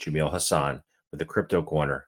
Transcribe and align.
Jamil 0.00 0.32
Hasan 0.32 0.82
with 1.10 1.18
the 1.18 1.24
Crypto 1.24 1.62
Corner 1.62 2.06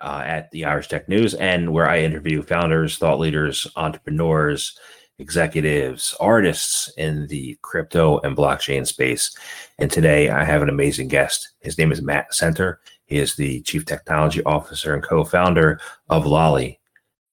uh, 0.00 0.22
at 0.24 0.50
the 0.50 0.64
Irish 0.64 0.88
Tech 0.88 1.08
News, 1.08 1.34
and 1.34 1.72
where 1.72 1.88
I 1.88 2.00
interview 2.00 2.42
founders, 2.42 2.98
thought 2.98 3.18
leaders, 3.18 3.66
entrepreneurs, 3.76 4.78
executives, 5.18 6.14
artists 6.20 6.92
in 6.96 7.26
the 7.28 7.56
crypto 7.62 8.18
and 8.20 8.36
blockchain 8.36 8.86
space. 8.86 9.36
And 9.78 9.90
today 9.90 10.30
I 10.30 10.44
have 10.44 10.62
an 10.62 10.68
amazing 10.68 11.08
guest. 11.08 11.50
His 11.60 11.78
name 11.78 11.92
is 11.92 12.02
Matt 12.02 12.32
Senter. 12.32 12.76
He 13.06 13.18
is 13.18 13.36
the 13.36 13.62
Chief 13.62 13.84
Technology 13.84 14.42
Officer 14.44 14.94
and 14.94 15.02
co 15.02 15.24
founder 15.24 15.80
of 16.08 16.26
Lolli. 16.26 16.78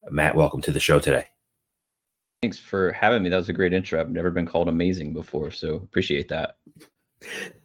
Matt, 0.09 0.35
welcome 0.35 0.61
to 0.61 0.71
the 0.71 0.79
show 0.79 0.99
today. 0.99 1.27
Thanks 2.41 2.57
for 2.57 2.91
having 2.91 3.21
me. 3.21 3.29
That 3.29 3.37
was 3.37 3.49
a 3.49 3.53
great 3.53 3.73
intro. 3.73 3.99
I've 3.99 4.09
never 4.09 4.31
been 4.31 4.47
called 4.47 4.67
amazing 4.67 5.13
before, 5.13 5.51
so 5.51 5.75
appreciate 5.75 6.27
that. 6.29 6.57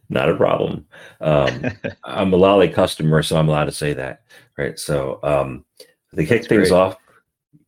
Not 0.09 0.29
a 0.29 0.35
problem. 0.35 0.85
Um, 1.21 1.65
I'm 2.03 2.33
a 2.33 2.37
Lolli 2.37 2.69
customer, 2.69 3.23
so 3.23 3.37
I'm 3.37 3.49
allowed 3.49 3.65
to 3.65 3.71
say 3.71 3.93
that, 3.93 4.23
right? 4.57 4.79
So 4.79 5.19
um, 5.23 5.65
to 6.15 6.25
kick 6.25 6.41
That's 6.41 6.47
things 6.47 6.69
great. 6.69 6.77
off, 6.77 6.97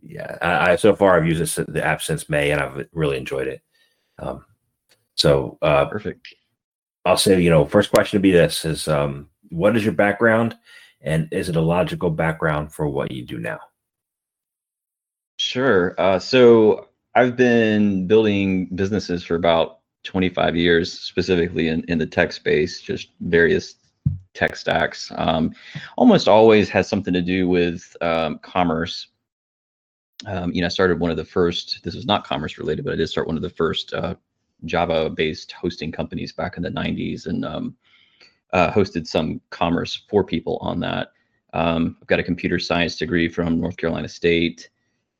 yeah, 0.01 0.37
I, 0.41 0.71
I, 0.71 0.75
so 0.75 0.95
far 0.95 1.15
I've 1.17 1.27
used 1.27 1.41
this, 1.41 1.55
the 1.55 1.85
app 1.85 2.01
since 2.01 2.29
May, 2.29 2.51
and 2.51 2.61
I've 2.61 2.87
really 2.93 3.17
enjoyed 3.17 3.47
it. 3.47 3.61
Um, 4.17 4.45
so 5.15 5.57
uh, 5.61 5.85
perfect. 5.87 6.33
I'll 7.05 7.17
say, 7.17 7.41
you 7.41 7.49
know, 7.49 7.65
first 7.65 7.91
question 7.91 8.17
to 8.17 8.21
be 8.21 8.31
this 8.31 8.65
is, 8.65 8.87
um, 8.87 9.29
what 9.49 9.75
is 9.75 9.83
your 9.83 9.93
background, 9.93 10.55
and 11.01 11.27
is 11.31 11.49
it 11.49 11.55
a 11.55 11.61
logical 11.61 12.09
background 12.09 12.73
for 12.73 12.87
what 12.87 13.11
you 13.11 13.25
do 13.25 13.39
now? 13.39 13.59
Sure. 15.37 15.95
Uh, 15.97 16.19
so 16.19 16.89
I've 17.15 17.35
been 17.35 18.07
building 18.07 18.67
businesses 18.75 19.23
for 19.23 19.35
about 19.35 19.78
25 20.03 20.55
years, 20.55 20.91
specifically 20.91 21.67
in, 21.67 21.83
in 21.87 21.97
the 21.97 22.05
tech 22.05 22.31
space, 22.31 22.81
just 22.81 23.09
various 23.21 23.75
tech 24.33 24.55
stacks. 24.55 25.11
Um, 25.15 25.53
almost 25.97 26.27
always 26.27 26.69
has 26.69 26.87
something 26.87 27.13
to 27.13 27.21
do 27.21 27.47
with 27.49 27.95
um, 28.01 28.39
commerce. 28.39 29.07
Um, 30.25 30.51
you 30.51 30.61
know, 30.61 30.65
I 30.65 30.69
started 30.69 30.99
one 30.99 31.11
of 31.11 31.17
the 31.17 31.25
first, 31.25 31.81
this 31.83 31.95
was 31.95 32.05
not 32.05 32.25
commerce 32.25 32.57
related, 32.57 32.85
but 32.85 32.93
I 32.93 32.97
did 32.97 33.09
start 33.09 33.27
one 33.27 33.35
of 33.35 33.41
the 33.41 33.49
first 33.49 33.93
uh, 33.93 34.15
Java 34.65 35.09
based 35.09 35.51
hosting 35.53 35.91
companies 35.91 36.33
back 36.33 36.57
in 36.57 36.63
the 36.63 36.69
90s 36.69 37.25
and 37.25 37.45
um, 37.45 37.75
uh, 38.53 38.71
hosted 38.71 39.07
some 39.07 39.41
commerce 39.49 40.03
for 40.09 40.23
people 40.23 40.57
on 40.61 40.79
that. 40.81 41.11
Um, 41.53 41.97
I've 42.01 42.07
got 42.07 42.19
a 42.19 42.23
computer 42.23 42.59
science 42.59 42.95
degree 42.95 43.29
from 43.29 43.59
North 43.59 43.77
Carolina 43.77 44.07
State. 44.07 44.69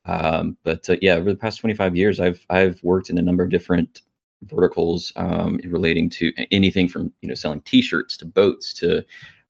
Um, 0.06 0.56
but 0.64 0.88
uh, 0.88 0.96
yeah, 1.00 1.14
over 1.14 1.30
the 1.30 1.38
past 1.38 1.60
25 1.60 1.96
years, 1.96 2.20
I've 2.20 2.44
I've 2.48 2.82
worked 2.82 3.10
in 3.10 3.18
a 3.18 3.22
number 3.22 3.42
of 3.42 3.50
different 3.50 4.02
verticals 4.42 5.12
um, 5.16 5.60
relating 5.64 6.08
to 6.10 6.32
anything 6.50 6.88
from 6.88 7.12
you 7.20 7.28
know 7.28 7.34
selling 7.34 7.60
T-shirts 7.62 8.16
to 8.18 8.26
boats 8.26 8.72
to 8.74 9.04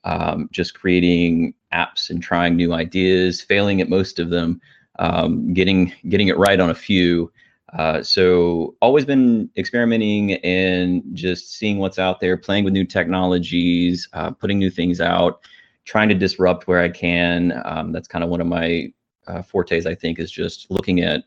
um, 0.05 0.49
just 0.53 0.75
creating 0.75 1.55
apps 1.73 2.11
and 2.11 2.23
trying 2.23 2.57
new 2.57 2.73
ideas, 2.73 3.41
failing 3.41 3.81
at 3.81 3.89
most 3.89 4.19
of 4.19 4.31
them, 4.31 4.61
um, 4.99 5.53
getting 5.55 5.93
getting 6.09 6.29
it 6.29 6.39
right 6.39 6.61
on 6.61 6.71
a 6.71 6.75
few. 6.75 7.31
Uh, 7.73 8.03
so 8.03 8.75
always 8.83 9.05
been 9.05 9.49
experimenting 9.57 10.33
and 10.45 11.03
just 11.13 11.53
seeing 11.53 11.79
what's 11.79 11.99
out 11.99 12.21
there, 12.21 12.37
playing 12.37 12.65
with 12.65 12.73
new 12.73 12.85
technologies, 12.85 14.09
uh, 14.13 14.31
putting 14.31 14.59
new 14.59 14.71
things 14.71 15.01
out, 15.01 15.43
trying 15.85 16.09
to 16.09 16.15
disrupt 16.15 16.67
where 16.67 16.81
I 16.81 16.89
can. 16.89 17.61
Um, 17.65 17.93
that's 17.93 18.09
kind 18.09 18.25
of 18.25 18.31
one 18.31 18.41
of 18.41 18.49
my 18.49 18.93
uh, 19.29 19.43
fortes, 19.43 19.87
I 19.87 19.95
think, 19.95 20.19
is 20.19 20.33
just 20.33 20.69
looking 20.71 21.01
at 21.01 21.23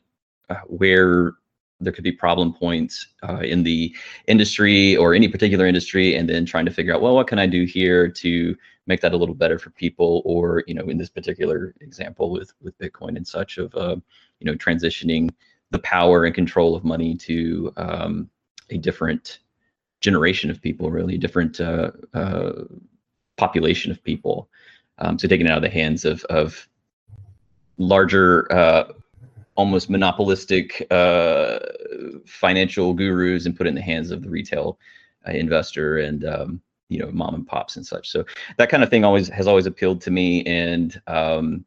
uh, 0.49 0.55
where 0.67 1.33
there 1.83 1.93
could 1.93 2.03
be 2.03 2.11
problem 2.11 2.53
points 2.53 3.07
uh, 3.27 3.39
in 3.39 3.63
the 3.63 3.95
industry 4.27 4.95
or 4.95 5.13
any 5.13 5.27
particular 5.27 5.65
industry 5.65 6.15
and 6.15 6.29
then 6.29 6.45
trying 6.45 6.65
to 6.65 6.71
figure 6.71 6.93
out 6.93 7.01
well 7.01 7.15
what 7.15 7.27
can 7.27 7.39
i 7.39 7.45
do 7.45 7.65
here 7.65 8.09
to 8.09 8.55
make 8.85 9.01
that 9.01 9.13
a 9.13 9.17
little 9.17 9.35
better 9.35 9.57
for 9.57 9.69
people 9.71 10.21
or 10.25 10.63
you 10.67 10.73
know 10.73 10.83
in 10.83 10.97
this 10.97 11.09
particular 11.09 11.73
example 11.81 12.31
with 12.31 12.51
with 12.61 12.77
bitcoin 12.77 13.15
and 13.15 13.27
such 13.27 13.57
of 13.57 13.73
uh, 13.75 13.95
you 14.39 14.45
know 14.45 14.55
transitioning 14.55 15.29
the 15.71 15.79
power 15.79 16.25
and 16.25 16.35
control 16.35 16.75
of 16.75 16.83
money 16.83 17.15
to 17.15 17.73
um, 17.77 18.29
a 18.69 18.77
different 18.77 19.39
generation 20.01 20.49
of 20.51 20.61
people 20.61 20.91
really 20.91 21.15
a 21.15 21.19
different 21.19 21.59
uh, 21.61 21.91
uh, 22.13 22.63
population 23.37 23.91
of 23.91 24.03
people 24.03 24.49
um, 24.99 25.17
so 25.17 25.27
taking 25.27 25.47
it 25.47 25.49
out 25.49 25.57
of 25.57 25.63
the 25.63 25.69
hands 25.69 26.05
of 26.05 26.23
of 26.25 26.67
larger 27.77 28.51
uh, 28.51 28.85
almost 29.55 29.89
monopolistic 29.89 30.85
uh, 30.91 31.59
financial 32.25 32.93
gurus 32.93 33.45
and 33.45 33.55
put 33.55 33.67
in 33.67 33.75
the 33.75 33.81
hands 33.81 34.11
of 34.11 34.23
the 34.23 34.29
retail 34.29 34.79
uh, 35.27 35.31
investor 35.31 35.99
and 35.99 36.25
um, 36.25 36.61
you 36.89 36.99
know 36.99 37.09
mom 37.11 37.35
and 37.35 37.47
pops 37.47 37.75
and 37.75 37.85
such. 37.85 38.09
So 38.09 38.25
that 38.57 38.69
kind 38.69 38.83
of 38.83 38.89
thing 38.89 39.03
always 39.03 39.29
has 39.29 39.47
always 39.47 39.65
appealed 39.65 40.01
to 40.01 40.11
me. 40.11 40.43
And 40.45 40.99
um, 41.07 41.65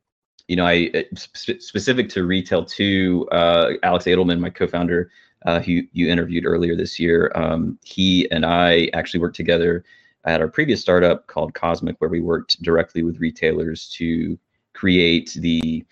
you 0.49 0.57
know, 0.57 0.67
I 0.67 0.91
uh, 0.95 1.03
sp- 1.19 1.61
specific 1.61 2.09
to 2.11 2.25
retail 2.25 2.65
too. 2.65 3.29
Uh, 3.33 3.73
Alex 3.83 4.05
Edelman, 4.05 4.41
my 4.41 4.51
co-founder, 4.51 5.11
uh, 5.45 5.61
who 5.61 5.83
you 5.93 6.09
interviewed 6.09 6.47
earlier 6.47 6.77
this 6.77 6.99
year, 6.99 7.33
um, 7.35 7.79
he 7.85 8.31
and 8.31 8.45
I 8.47 8.89
actually 8.93 9.21
worked 9.21 9.37
together 9.37 9.85
at 10.25 10.41
our 10.41 10.49
previous 10.49 10.81
startup 10.81 11.27
called 11.29 11.55
Cosmic, 11.55 11.97
where 12.01 12.11
we 12.11 12.21
worked 12.21 12.61
directly 12.63 13.03
with 13.03 13.21
retailers 13.21 13.89
to 13.91 14.39
create 14.73 15.35
the 15.39 15.85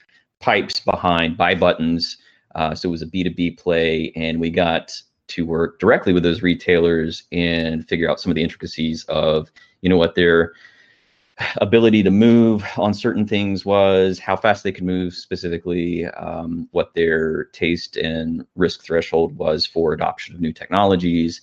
pipes 0.45 0.79
behind 0.79 1.39
buy 1.39 1.55
buttons. 1.55 2.19
Uh, 2.55 2.75
so 2.75 2.89
it 2.89 2.93
was 2.93 3.03
a 3.03 3.07
B2B 3.07 3.59
play, 3.59 4.13
and 4.15 4.39
we 4.39 4.51
got 4.51 4.93
to 5.29 5.47
work 5.47 5.81
directly 5.81 6.13
with 6.13 6.23
those 6.23 6.43
retailers 6.43 7.25
and 7.33 7.89
figure 7.89 8.11
out 8.11 8.21
some 8.21 8.31
of 8.31 8.37
the 8.37 8.43
intricacies 8.43 9.05
of, 9.05 9.51
you 9.81 9.89
know, 9.89 9.97
what 9.97 10.15
their 10.15 10.53
ability 11.63 12.03
to 12.03 12.11
move 12.11 12.63
on 12.77 12.93
certain 12.93 13.27
things 13.27 13.65
was, 13.65 14.19
how 14.19 14.37
fast 14.37 14.63
they 14.63 14.71
could 14.71 14.85
move 14.85 15.15
specifically, 15.15 16.05
um, 16.09 16.69
what 16.73 16.93
their 16.95 17.45
taste 17.45 17.97
and 17.97 18.47
risk 18.55 18.83
threshold 18.83 19.35
was 19.39 19.65
for 19.65 19.95
adoption 19.95 20.35
of 20.35 20.43
new 20.43 20.53
technologies. 20.53 21.41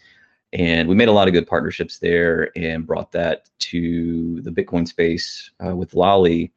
And 0.53 0.87
we 0.87 0.95
made 0.95 1.09
a 1.09 1.13
lot 1.13 1.27
of 1.27 1.33
good 1.33 1.47
partnerships 1.47 1.97
there 1.97 2.51
and 2.55 2.85
brought 2.85 3.11
that 3.13 3.49
to 3.59 4.41
the 4.41 4.51
Bitcoin 4.51 4.87
space 4.87 5.49
uh, 5.65 5.75
with 5.75 5.95
Lolli 5.95 6.51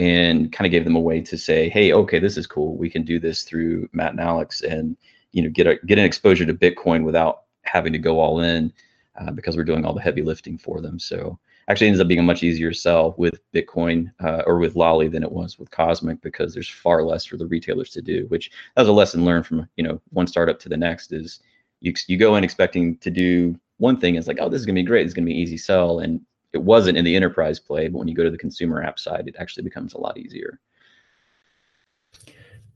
and 0.00 0.50
kind 0.50 0.66
of 0.66 0.70
gave 0.70 0.84
them 0.84 0.96
a 0.96 1.00
way 1.00 1.20
to 1.20 1.36
say, 1.36 1.68
hey, 1.68 1.92
okay, 1.92 2.18
this 2.18 2.38
is 2.38 2.46
cool. 2.46 2.74
We 2.74 2.88
can 2.88 3.02
do 3.02 3.20
this 3.20 3.42
through 3.42 3.86
Matt 3.92 4.12
and 4.12 4.20
Alex, 4.20 4.62
and 4.62 4.96
you 5.32 5.42
know, 5.42 5.50
get 5.50 5.66
a 5.66 5.76
get 5.84 5.98
an 5.98 6.06
exposure 6.06 6.46
to 6.46 6.54
Bitcoin 6.54 7.04
without 7.04 7.42
having 7.62 7.92
to 7.92 7.98
go 7.98 8.18
all 8.18 8.40
in 8.40 8.72
uh, 9.20 9.30
because 9.30 9.58
we're 9.58 9.64
doing 9.64 9.84
all 9.84 9.92
the 9.92 10.00
heavy 10.00 10.22
lifting 10.22 10.56
for 10.56 10.80
them. 10.80 10.98
So 10.98 11.38
actually 11.68 11.88
ends 11.88 12.00
up 12.00 12.08
being 12.08 12.18
a 12.18 12.22
much 12.22 12.42
easier 12.42 12.72
sell 12.72 13.14
with 13.18 13.40
Bitcoin 13.52 14.10
uh, 14.24 14.42
or 14.46 14.58
with 14.58 14.74
Lolli 14.74 15.06
than 15.08 15.22
it 15.22 15.30
was 15.30 15.58
with 15.58 15.70
Cosmic 15.70 16.22
because 16.22 16.54
there's 16.54 16.68
far 16.68 17.04
less 17.04 17.26
for 17.26 17.36
the 17.36 17.46
retailers 17.46 17.90
to 17.90 18.00
do. 18.00 18.24
Which 18.28 18.50
that 18.74 18.82
was 18.82 18.88
a 18.88 18.92
lesson 18.92 19.26
learned 19.26 19.46
from 19.46 19.68
you 19.76 19.84
know 19.84 20.00
one 20.08 20.26
startup 20.26 20.58
to 20.60 20.70
the 20.70 20.78
next 20.78 21.12
is 21.12 21.40
you 21.80 21.92
you 22.06 22.16
go 22.16 22.36
in 22.36 22.44
expecting 22.44 22.96
to 22.98 23.10
do 23.10 23.54
one 23.76 24.00
thing. 24.00 24.14
It's 24.14 24.28
like 24.28 24.38
oh 24.40 24.48
this 24.48 24.60
is 24.60 24.66
gonna 24.66 24.80
be 24.80 24.82
great. 24.82 25.04
It's 25.04 25.14
gonna 25.14 25.26
be 25.26 25.38
easy 25.38 25.58
sell, 25.58 25.98
and 25.98 26.22
it 26.52 26.58
wasn't 26.58 26.98
in 26.98 27.04
the 27.04 27.16
enterprise 27.16 27.58
play, 27.58 27.88
but 27.88 27.98
when 27.98 28.08
you 28.08 28.14
go 28.14 28.24
to 28.24 28.30
the 28.30 28.38
consumer 28.38 28.82
app 28.82 28.98
side, 28.98 29.28
it 29.28 29.36
actually 29.38 29.62
becomes 29.62 29.94
a 29.94 29.98
lot 29.98 30.18
easier. 30.18 30.58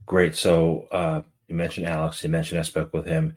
Great. 0.05 0.35
So 0.35 0.87
uh, 0.91 1.21
you 1.47 1.55
mentioned 1.55 1.87
Alex. 1.87 2.23
You 2.23 2.29
mentioned 2.29 2.59
I 2.59 2.63
spoke 2.63 2.93
with 2.93 3.05
him 3.05 3.35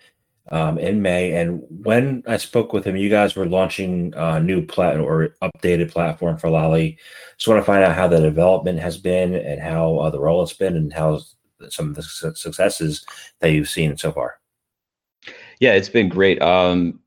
um, 0.51 0.79
in 0.79 1.03
May, 1.03 1.33
and 1.33 1.63
when 1.69 2.23
I 2.27 2.37
spoke 2.37 2.73
with 2.73 2.85
him, 2.85 2.97
you 2.97 3.09
guys 3.09 3.37
were 3.37 3.47
launching 3.47 4.13
a 4.17 4.41
new 4.41 4.65
platform 4.65 5.05
or 5.05 5.35
updated 5.43 5.91
platform 5.91 6.39
for 6.39 6.49
Lolli. 6.49 6.99
Just 7.37 7.49
want 7.49 7.61
to 7.61 7.65
find 7.65 7.85
out 7.85 7.97
how 7.97 8.09
the 8.09 8.21
development 8.21 8.79
has 8.79 8.97
been 8.97 9.35
and 9.35 9.61
how 9.61 9.99
uh, 9.99 10.11
the 10.11 10.21
role 10.21 10.43
it's 10.43 10.53
been, 10.53 10.77
and 10.77 10.93
how 10.93 11.21
some 11.69 11.89
of 11.89 11.95
the 11.95 12.03
successes 12.03 13.05
that 13.41 13.53
you've 13.53 13.69
seen 13.69 13.97
so 13.97 14.13
far. 14.13 14.39
Yeah, 15.61 15.73
it's 15.73 15.89
been 15.89 16.09
great. 16.09 16.41
Um, 16.41 17.01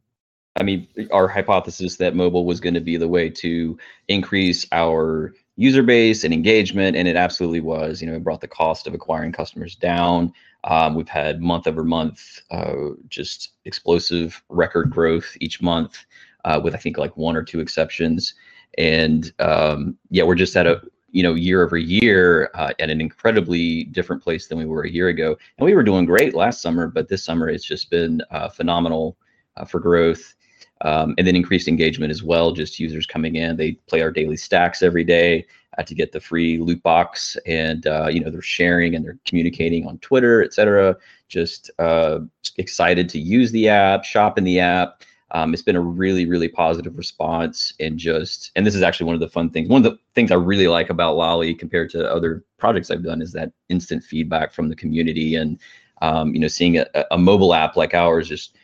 I 0.57 0.63
mean, 0.63 0.87
our 1.11 1.27
hypothesis 1.27 1.95
that 1.97 2.15
mobile 2.15 2.45
was 2.45 2.59
going 2.59 2.73
to 2.73 2.81
be 2.81 2.97
the 2.97 3.07
way 3.07 3.29
to 3.29 3.77
increase 4.07 4.65
our 4.71 5.33
user 5.55 5.83
base 5.83 6.23
and 6.23 6.33
engagement, 6.33 6.97
and 6.97 7.07
it 7.07 7.15
absolutely 7.15 7.61
was. 7.61 8.01
You 8.01 8.07
know, 8.07 8.15
it 8.15 8.23
brought 8.23 8.41
the 8.41 8.47
cost 8.47 8.87
of 8.87 8.93
acquiring 8.93 9.31
customers 9.31 9.75
down. 9.75 10.33
Um, 10.63 10.93
we've 10.95 11.09
had 11.09 11.41
month 11.41 11.67
over 11.67 11.83
month 11.83 12.41
uh, 12.51 12.91
just 13.07 13.53
explosive 13.65 14.43
record 14.49 14.89
growth 14.91 15.35
each 15.39 15.61
month, 15.61 16.05
uh, 16.45 16.59
with 16.63 16.75
I 16.75 16.77
think 16.77 16.97
like 16.97 17.15
one 17.17 17.35
or 17.35 17.43
two 17.43 17.59
exceptions. 17.59 18.33
and 18.77 19.31
um, 19.39 19.97
yeah, 20.09 20.23
we're 20.23 20.35
just 20.35 20.55
at 20.55 20.67
a 20.67 20.81
you 21.11 21.23
know 21.23 21.33
year 21.33 21.63
over 21.63 21.77
year 21.77 22.51
uh, 22.55 22.71
at 22.79 22.89
an 22.89 23.01
incredibly 23.01 23.85
different 23.85 24.23
place 24.23 24.47
than 24.47 24.57
we 24.57 24.65
were 24.65 24.83
a 24.83 24.89
year 24.89 25.09
ago. 25.09 25.37
And 25.57 25.65
we 25.65 25.75
were 25.75 25.83
doing 25.83 26.05
great 26.05 26.35
last 26.35 26.61
summer, 26.61 26.87
but 26.87 27.07
this 27.09 27.23
summer 27.23 27.49
it's 27.49 27.65
just 27.65 27.89
been 27.89 28.21
uh, 28.31 28.49
phenomenal 28.49 29.17
uh, 29.57 29.65
for 29.65 29.79
growth. 29.79 30.35
Um, 30.81 31.13
and 31.17 31.27
then 31.27 31.35
increased 31.35 31.67
engagement 31.67 32.11
as 32.11 32.23
well. 32.23 32.51
Just 32.53 32.79
users 32.79 33.05
coming 33.05 33.35
in, 33.35 33.55
they 33.55 33.73
play 33.87 34.01
our 34.01 34.11
daily 34.11 34.37
stacks 34.37 34.81
every 34.81 35.03
day 35.03 35.45
uh, 35.77 35.83
to 35.83 35.95
get 35.95 36.11
the 36.11 36.19
free 36.19 36.57
loot 36.57 36.81
box, 36.83 37.37
and 37.45 37.87
uh, 37.87 38.07
you 38.09 38.19
know 38.19 38.29
they're 38.29 38.41
sharing 38.41 38.95
and 38.95 39.05
they're 39.05 39.17
communicating 39.25 39.87
on 39.87 39.97
Twitter, 39.99 40.43
etc. 40.43 40.95
Just 41.27 41.69
uh, 41.79 42.19
excited 42.57 43.09
to 43.09 43.19
use 43.19 43.51
the 43.51 43.69
app, 43.69 44.03
shop 44.03 44.37
in 44.37 44.43
the 44.43 44.59
app. 44.59 45.03
Um, 45.33 45.53
it's 45.53 45.63
been 45.63 45.77
a 45.77 45.81
really, 45.81 46.25
really 46.25 46.49
positive 46.49 46.97
response, 46.97 47.73
and 47.79 47.97
just 47.97 48.51
and 48.55 48.65
this 48.65 48.75
is 48.75 48.81
actually 48.81 49.05
one 49.05 49.15
of 49.15 49.21
the 49.21 49.29
fun 49.29 49.49
things. 49.49 49.69
One 49.69 49.85
of 49.85 49.91
the 49.91 49.97
things 50.13 50.31
I 50.31 50.35
really 50.35 50.67
like 50.67 50.89
about 50.89 51.15
Lolli 51.15 51.53
compared 51.57 51.89
to 51.91 52.11
other 52.11 52.43
projects 52.57 52.91
I've 52.91 53.03
done 53.03 53.21
is 53.21 53.31
that 53.31 53.53
instant 53.69 54.03
feedback 54.03 54.51
from 54.51 54.67
the 54.67 54.75
community, 54.75 55.35
and 55.35 55.57
um, 56.01 56.33
you 56.33 56.39
know, 56.41 56.47
seeing 56.47 56.77
a, 56.77 56.85
a, 57.11 57.17
mobile 57.17 57.53
app 57.53 57.75
like 57.77 57.93
ours 57.93 58.27
just 58.27 58.55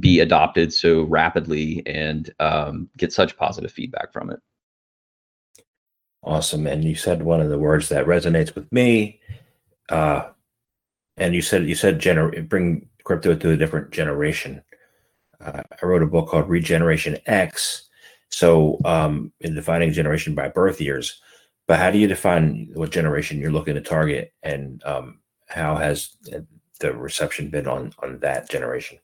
be 0.00 0.20
adopted 0.20 0.72
so 0.72 1.02
rapidly 1.02 1.82
and 1.86 2.32
um, 2.40 2.88
get 2.96 3.12
such 3.12 3.36
positive 3.36 3.72
feedback 3.72 4.12
from 4.12 4.30
it. 4.30 4.40
Awesome, 6.22 6.66
and 6.66 6.84
you 6.84 6.94
said 6.94 7.22
one 7.22 7.40
of 7.40 7.50
the 7.50 7.58
words 7.58 7.88
that 7.88 8.06
resonates 8.06 8.54
with 8.54 8.70
me, 8.72 9.20
uh, 9.88 10.28
and 11.16 11.34
you 11.34 11.42
said 11.42 11.66
you 11.66 11.74
said 11.74 12.00
gener- 12.00 12.48
bring 12.48 12.88
crypto 13.04 13.34
to 13.34 13.50
a 13.50 13.56
different 13.56 13.90
generation 13.90 14.62
uh, 15.44 15.62
I 15.82 15.86
wrote 15.86 16.02
a 16.02 16.06
book 16.06 16.28
called 16.28 16.48
Regeneration 16.48 17.18
X. 17.26 17.88
So, 18.30 18.78
um, 18.84 19.32
in 19.40 19.54
defining 19.54 19.92
generation 19.92 20.34
by 20.34 20.48
birth 20.48 20.80
years, 20.80 21.20
but 21.66 21.78
how 21.78 21.90
do 21.90 21.98
you 21.98 22.06
define 22.06 22.70
what 22.72 22.90
generation 22.90 23.38
you're 23.38 23.52
looking 23.52 23.74
to 23.74 23.80
target, 23.80 24.32
and 24.42 24.82
um, 24.84 25.20
how 25.48 25.76
has 25.76 26.16
the 26.80 26.94
reception 26.94 27.50
been 27.50 27.68
on 27.68 27.92
on 28.02 28.18
that 28.20 28.48
generation? 28.48 28.98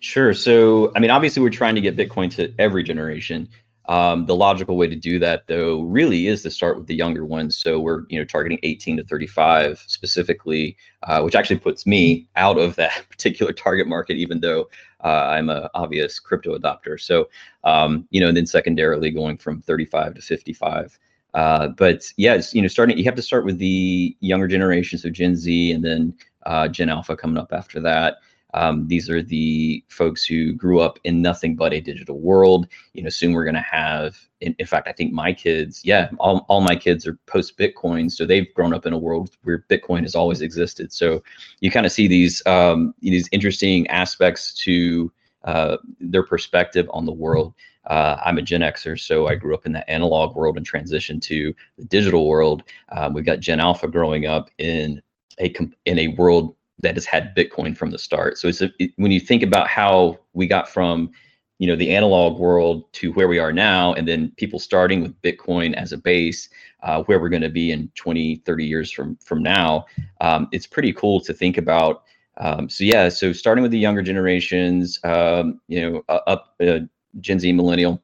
Sure. 0.00 0.32
So, 0.34 0.92
I 0.96 1.00
mean, 1.00 1.10
obviously, 1.10 1.42
we're 1.42 1.50
trying 1.50 1.74
to 1.74 1.80
get 1.80 1.96
Bitcoin 1.96 2.30
to 2.36 2.52
every 2.58 2.82
generation. 2.82 3.48
Um, 3.88 4.26
the 4.26 4.36
logical 4.36 4.76
way 4.76 4.86
to 4.86 4.96
do 4.96 5.18
that, 5.20 5.46
though, 5.46 5.80
really 5.80 6.26
is 6.26 6.42
to 6.42 6.50
start 6.50 6.76
with 6.76 6.86
the 6.86 6.94
younger 6.94 7.24
ones. 7.24 7.56
So 7.56 7.80
we're, 7.80 8.04
you 8.10 8.18
know, 8.18 8.24
targeting 8.24 8.58
18 8.62 8.98
to 8.98 9.04
35 9.04 9.82
specifically, 9.86 10.76
uh, 11.04 11.22
which 11.22 11.34
actually 11.34 11.58
puts 11.58 11.86
me 11.86 12.28
out 12.36 12.58
of 12.58 12.76
that 12.76 13.06
particular 13.10 13.52
target 13.52 13.86
market, 13.86 14.16
even 14.18 14.40
though 14.40 14.68
uh, 15.02 15.28
I'm 15.30 15.48
a 15.48 15.70
obvious 15.74 16.18
crypto 16.20 16.56
adopter. 16.58 17.00
So, 17.00 17.28
um, 17.64 18.06
you 18.10 18.20
know, 18.20 18.28
and 18.28 18.36
then 18.36 18.46
secondarily 18.46 19.10
going 19.10 19.38
from 19.38 19.62
35 19.62 20.14
to 20.14 20.20
55. 20.20 20.98
Uh, 21.32 21.68
but 21.68 22.04
yes, 22.16 22.54
you 22.54 22.60
know, 22.60 22.68
starting, 22.68 22.98
you 22.98 23.04
have 23.04 23.14
to 23.14 23.22
start 23.22 23.44
with 23.44 23.58
the 23.58 24.16
younger 24.20 24.48
generation, 24.48 24.98
so 24.98 25.08
Gen 25.08 25.34
Z, 25.36 25.72
and 25.72 25.84
then 25.84 26.14
uh, 26.44 26.68
Gen 26.68 26.88
Alpha 26.90 27.16
coming 27.16 27.38
up 27.38 27.52
after 27.52 27.80
that. 27.80 28.16
Um, 28.54 28.88
these 28.88 29.10
are 29.10 29.22
the 29.22 29.84
folks 29.88 30.24
who 30.24 30.52
grew 30.52 30.80
up 30.80 30.98
in 31.04 31.20
nothing 31.20 31.54
but 31.54 31.72
a 31.72 31.80
digital 31.80 32.18
world. 32.18 32.68
You 32.94 33.02
know, 33.02 33.10
soon 33.10 33.32
we're 33.32 33.44
going 33.44 33.54
to 33.54 33.60
have, 33.60 34.16
in, 34.40 34.54
in, 34.58 34.66
fact, 34.66 34.88
I 34.88 34.92
think 34.92 35.12
my 35.12 35.32
kids, 35.32 35.82
yeah, 35.84 36.10
all, 36.18 36.46
all 36.48 36.60
my 36.60 36.74
kids 36.74 37.06
are 37.06 37.18
post 37.26 37.58
Bitcoin. 37.58 38.10
So 38.10 38.24
they've 38.24 38.52
grown 38.54 38.72
up 38.72 38.86
in 38.86 38.92
a 38.92 38.98
world 38.98 39.36
where 39.42 39.64
Bitcoin 39.68 40.02
has 40.02 40.14
always 40.14 40.40
existed. 40.40 40.92
So 40.92 41.22
you 41.60 41.70
kind 41.70 41.86
of 41.86 41.92
see 41.92 42.06
these, 42.06 42.44
um, 42.46 42.94
these 43.00 43.28
interesting 43.32 43.86
aspects 43.88 44.54
to 44.64 45.12
uh, 45.44 45.76
their 46.00 46.22
perspective 46.22 46.88
on 46.92 47.04
the 47.04 47.12
world. 47.12 47.54
Uh, 47.86 48.18
I'm 48.22 48.38
a 48.38 48.42
Gen 48.42 48.60
Xer, 48.60 49.00
so 49.00 49.28
I 49.28 49.34
grew 49.34 49.54
up 49.54 49.64
in 49.64 49.72
the 49.72 49.88
analog 49.90 50.36
world 50.36 50.58
and 50.58 50.70
transitioned 50.70 51.22
to 51.22 51.54
the 51.78 51.84
digital 51.84 52.28
world. 52.28 52.64
Um, 52.90 53.14
we've 53.14 53.24
got 53.24 53.40
Gen 53.40 53.60
Alpha 53.60 53.88
growing 53.88 54.26
up 54.26 54.50
in 54.58 55.00
a 55.40 55.54
in 55.86 55.98
a 55.98 56.08
world 56.08 56.54
that 56.80 56.94
has 56.94 57.04
had 57.04 57.34
Bitcoin 57.34 57.76
from 57.76 57.90
the 57.90 57.98
start. 57.98 58.38
So 58.38 58.48
it's 58.48 58.60
a, 58.60 58.70
it, 58.78 58.92
when 58.96 59.10
you 59.10 59.20
think 59.20 59.42
about 59.42 59.68
how 59.68 60.18
we 60.32 60.46
got 60.46 60.68
from 60.68 61.10
you 61.58 61.66
know 61.66 61.76
the 61.76 61.90
analog 61.90 62.38
world 62.38 62.90
to 62.92 63.12
where 63.12 63.28
we 63.28 63.38
are 63.38 63.52
now 63.52 63.92
and 63.94 64.06
then 64.06 64.32
people 64.36 64.58
starting 64.58 65.02
with 65.02 65.20
bitcoin 65.22 65.74
as 65.74 65.92
a 65.92 65.98
base 65.98 66.48
uh, 66.84 67.02
where 67.04 67.18
we're 67.18 67.28
going 67.28 67.42
to 67.42 67.48
be 67.48 67.72
in 67.72 67.90
20 67.96 68.36
30 68.46 68.64
years 68.64 68.90
from 68.90 69.16
from 69.16 69.42
now 69.42 69.84
um, 70.20 70.48
it's 70.52 70.66
pretty 70.66 70.92
cool 70.92 71.20
to 71.20 71.34
think 71.34 71.58
about 71.58 72.04
um, 72.38 72.68
so 72.68 72.84
yeah 72.84 73.08
so 73.08 73.32
starting 73.32 73.62
with 73.62 73.72
the 73.72 73.78
younger 73.78 74.02
generations 74.02 74.98
um, 75.04 75.60
you 75.66 75.80
know 75.80 76.02
uh, 76.08 76.20
up 76.26 76.54
uh, 76.60 76.78
gen 77.20 77.40
z 77.40 77.52
millennial 77.52 78.00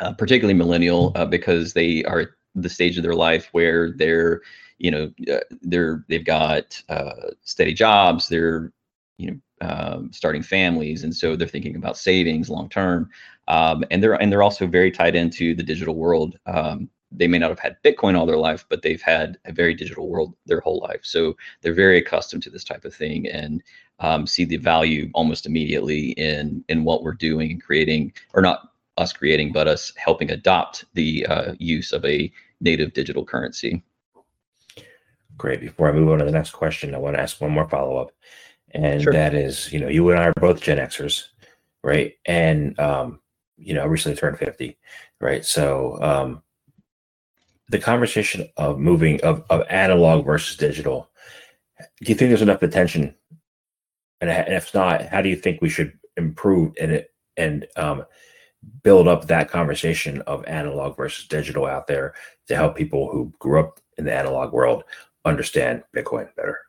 uh, 0.00 0.12
particularly 0.12 0.54
millennial 0.54 1.12
uh, 1.14 1.24
because 1.24 1.72
they 1.72 2.02
are 2.04 2.36
the 2.56 2.68
stage 2.68 2.96
of 2.96 3.02
their 3.02 3.14
life 3.14 3.48
where 3.52 3.92
they're 3.92 4.42
you 4.78 4.90
know 4.90 5.12
uh, 5.32 5.40
they're 5.62 6.04
they've 6.08 6.24
got 6.24 6.80
uh, 6.88 7.30
steady 7.42 7.74
jobs 7.74 8.28
they're 8.28 8.72
you 9.18 9.30
know 9.30 9.38
um, 9.60 10.10
starting 10.12 10.42
families 10.42 11.04
and 11.04 11.14
so 11.14 11.36
they're 11.36 11.48
thinking 11.48 11.76
about 11.76 11.96
savings 11.96 12.50
long 12.50 12.68
term. 12.68 13.08
Um, 13.48 13.84
and 13.90 14.02
they're 14.02 14.14
and 14.14 14.30
they're 14.30 14.42
also 14.42 14.66
very 14.66 14.90
tied 14.90 15.14
into 15.14 15.54
the 15.54 15.62
digital 15.62 15.94
world. 15.94 16.38
Um, 16.46 16.90
they 17.12 17.28
may 17.28 17.38
not 17.38 17.50
have 17.50 17.60
had 17.60 17.76
bitcoin 17.84 18.18
all 18.18 18.26
their 18.26 18.38
life 18.38 18.66
but 18.68 18.82
they've 18.82 19.02
had 19.02 19.38
a 19.44 19.52
very 19.52 19.72
digital 19.74 20.08
world 20.08 20.34
their 20.46 20.60
whole 20.60 20.80
life. 20.80 21.00
So 21.02 21.36
they're 21.60 21.74
very 21.74 21.98
accustomed 21.98 22.42
to 22.44 22.50
this 22.50 22.64
type 22.64 22.84
of 22.84 22.94
thing 22.94 23.28
and 23.28 23.62
um, 24.00 24.26
see 24.26 24.44
the 24.44 24.56
value 24.56 25.10
almost 25.14 25.46
immediately 25.46 26.10
in 26.12 26.64
in 26.68 26.84
what 26.84 27.02
we're 27.02 27.12
doing 27.12 27.52
and 27.52 27.62
creating 27.62 28.12
or 28.34 28.42
not 28.42 28.70
us 28.96 29.12
creating 29.12 29.52
but 29.52 29.68
us 29.68 29.92
helping 29.96 30.30
adopt 30.30 30.84
the 30.94 31.26
uh, 31.26 31.54
use 31.58 31.92
of 31.92 32.04
a 32.04 32.32
native 32.60 32.92
digital 32.92 33.24
currency 33.24 33.82
Great. 35.36 35.60
Before 35.60 35.88
I 35.88 35.92
move 35.92 36.10
on 36.10 36.18
to 36.18 36.24
the 36.24 36.30
next 36.30 36.50
question, 36.50 36.94
I 36.94 36.98
want 36.98 37.16
to 37.16 37.22
ask 37.22 37.40
one 37.40 37.50
more 37.50 37.68
follow 37.68 37.96
up, 37.96 38.12
and 38.70 39.02
sure. 39.02 39.12
that 39.12 39.34
is, 39.34 39.72
you 39.72 39.80
know, 39.80 39.88
you 39.88 40.08
and 40.10 40.20
I 40.20 40.26
are 40.26 40.34
both 40.36 40.60
Gen 40.60 40.78
Xers, 40.78 41.24
right? 41.82 42.14
And 42.24 42.78
um, 42.78 43.20
you 43.56 43.74
know, 43.74 43.82
I 43.82 43.86
recently 43.86 44.16
turned 44.16 44.38
fifty, 44.38 44.78
right? 45.20 45.44
So 45.44 45.98
um, 46.00 46.42
the 47.68 47.78
conversation 47.78 48.48
of 48.56 48.78
moving 48.78 49.20
of 49.22 49.44
of 49.50 49.64
analog 49.68 50.24
versus 50.24 50.56
digital, 50.56 51.10
do 51.78 52.10
you 52.10 52.14
think 52.14 52.30
there's 52.30 52.42
enough 52.42 52.62
attention? 52.62 53.14
And 54.20 54.30
if 54.30 54.72
not, 54.72 55.02
how 55.02 55.20
do 55.20 55.28
you 55.28 55.36
think 55.36 55.60
we 55.60 55.68
should 55.68 55.92
improve 56.16 56.74
it 56.76 57.12
and 57.36 57.66
um, 57.76 58.04
build 58.82 59.08
up 59.08 59.26
that 59.26 59.50
conversation 59.50 60.20
of 60.22 60.44
analog 60.46 60.96
versus 60.96 61.26
digital 61.26 61.66
out 61.66 61.86
there 61.86 62.14
to 62.48 62.56
help 62.56 62.76
people 62.76 63.10
who 63.10 63.32
grew 63.38 63.60
up 63.60 63.80
in 63.98 64.04
the 64.04 64.14
analog 64.14 64.52
world 64.52 64.84
understand 65.24 65.82
Bitcoin 65.94 66.34
better? 66.36 66.60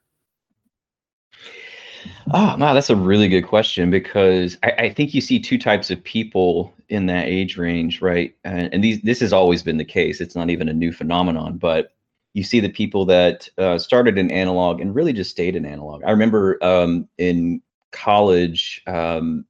Oh, 2.31 2.55
no, 2.57 2.73
that's 2.73 2.89
a 2.89 2.95
really 2.95 3.27
good 3.27 3.43
question 3.43 3.89
because 3.89 4.57
I, 4.63 4.71
I, 4.71 4.89
think 4.93 5.13
you 5.13 5.21
see 5.21 5.39
two 5.39 5.57
types 5.57 5.89
of 5.89 6.03
people 6.03 6.73
in 6.89 7.07
that 7.07 7.27
age 7.27 7.57
range, 7.57 8.01
right? 8.01 8.35
And, 8.43 8.73
and, 8.73 8.83
these 8.83 9.01
this 9.01 9.19
has 9.21 9.33
always 9.33 9.63
been 9.63 9.77
the 9.77 9.85
case. 9.85 10.21
It's 10.21 10.35
not 10.35 10.49
even 10.49 10.69
a 10.69 10.73
new 10.73 10.91
phenomenon, 10.91 11.57
but 11.57 11.93
you 12.33 12.43
see 12.43 12.59
the 12.59 12.69
people 12.69 13.05
that 13.05 13.49
uh, 13.57 13.77
started 13.77 14.17
in 14.17 14.29
analog 14.29 14.81
and 14.81 14.93
really 14.93 15.13
just 15.13 15.31
stayed 15.31 15.55
in 15.55 15.65
analog. 15.65 16.03
I 16.03 16.11
remember 16.11 16.63
um, 16.63 17.07
in 17.17 17.61
college, 17.91 18.81
um, 18.87 19.45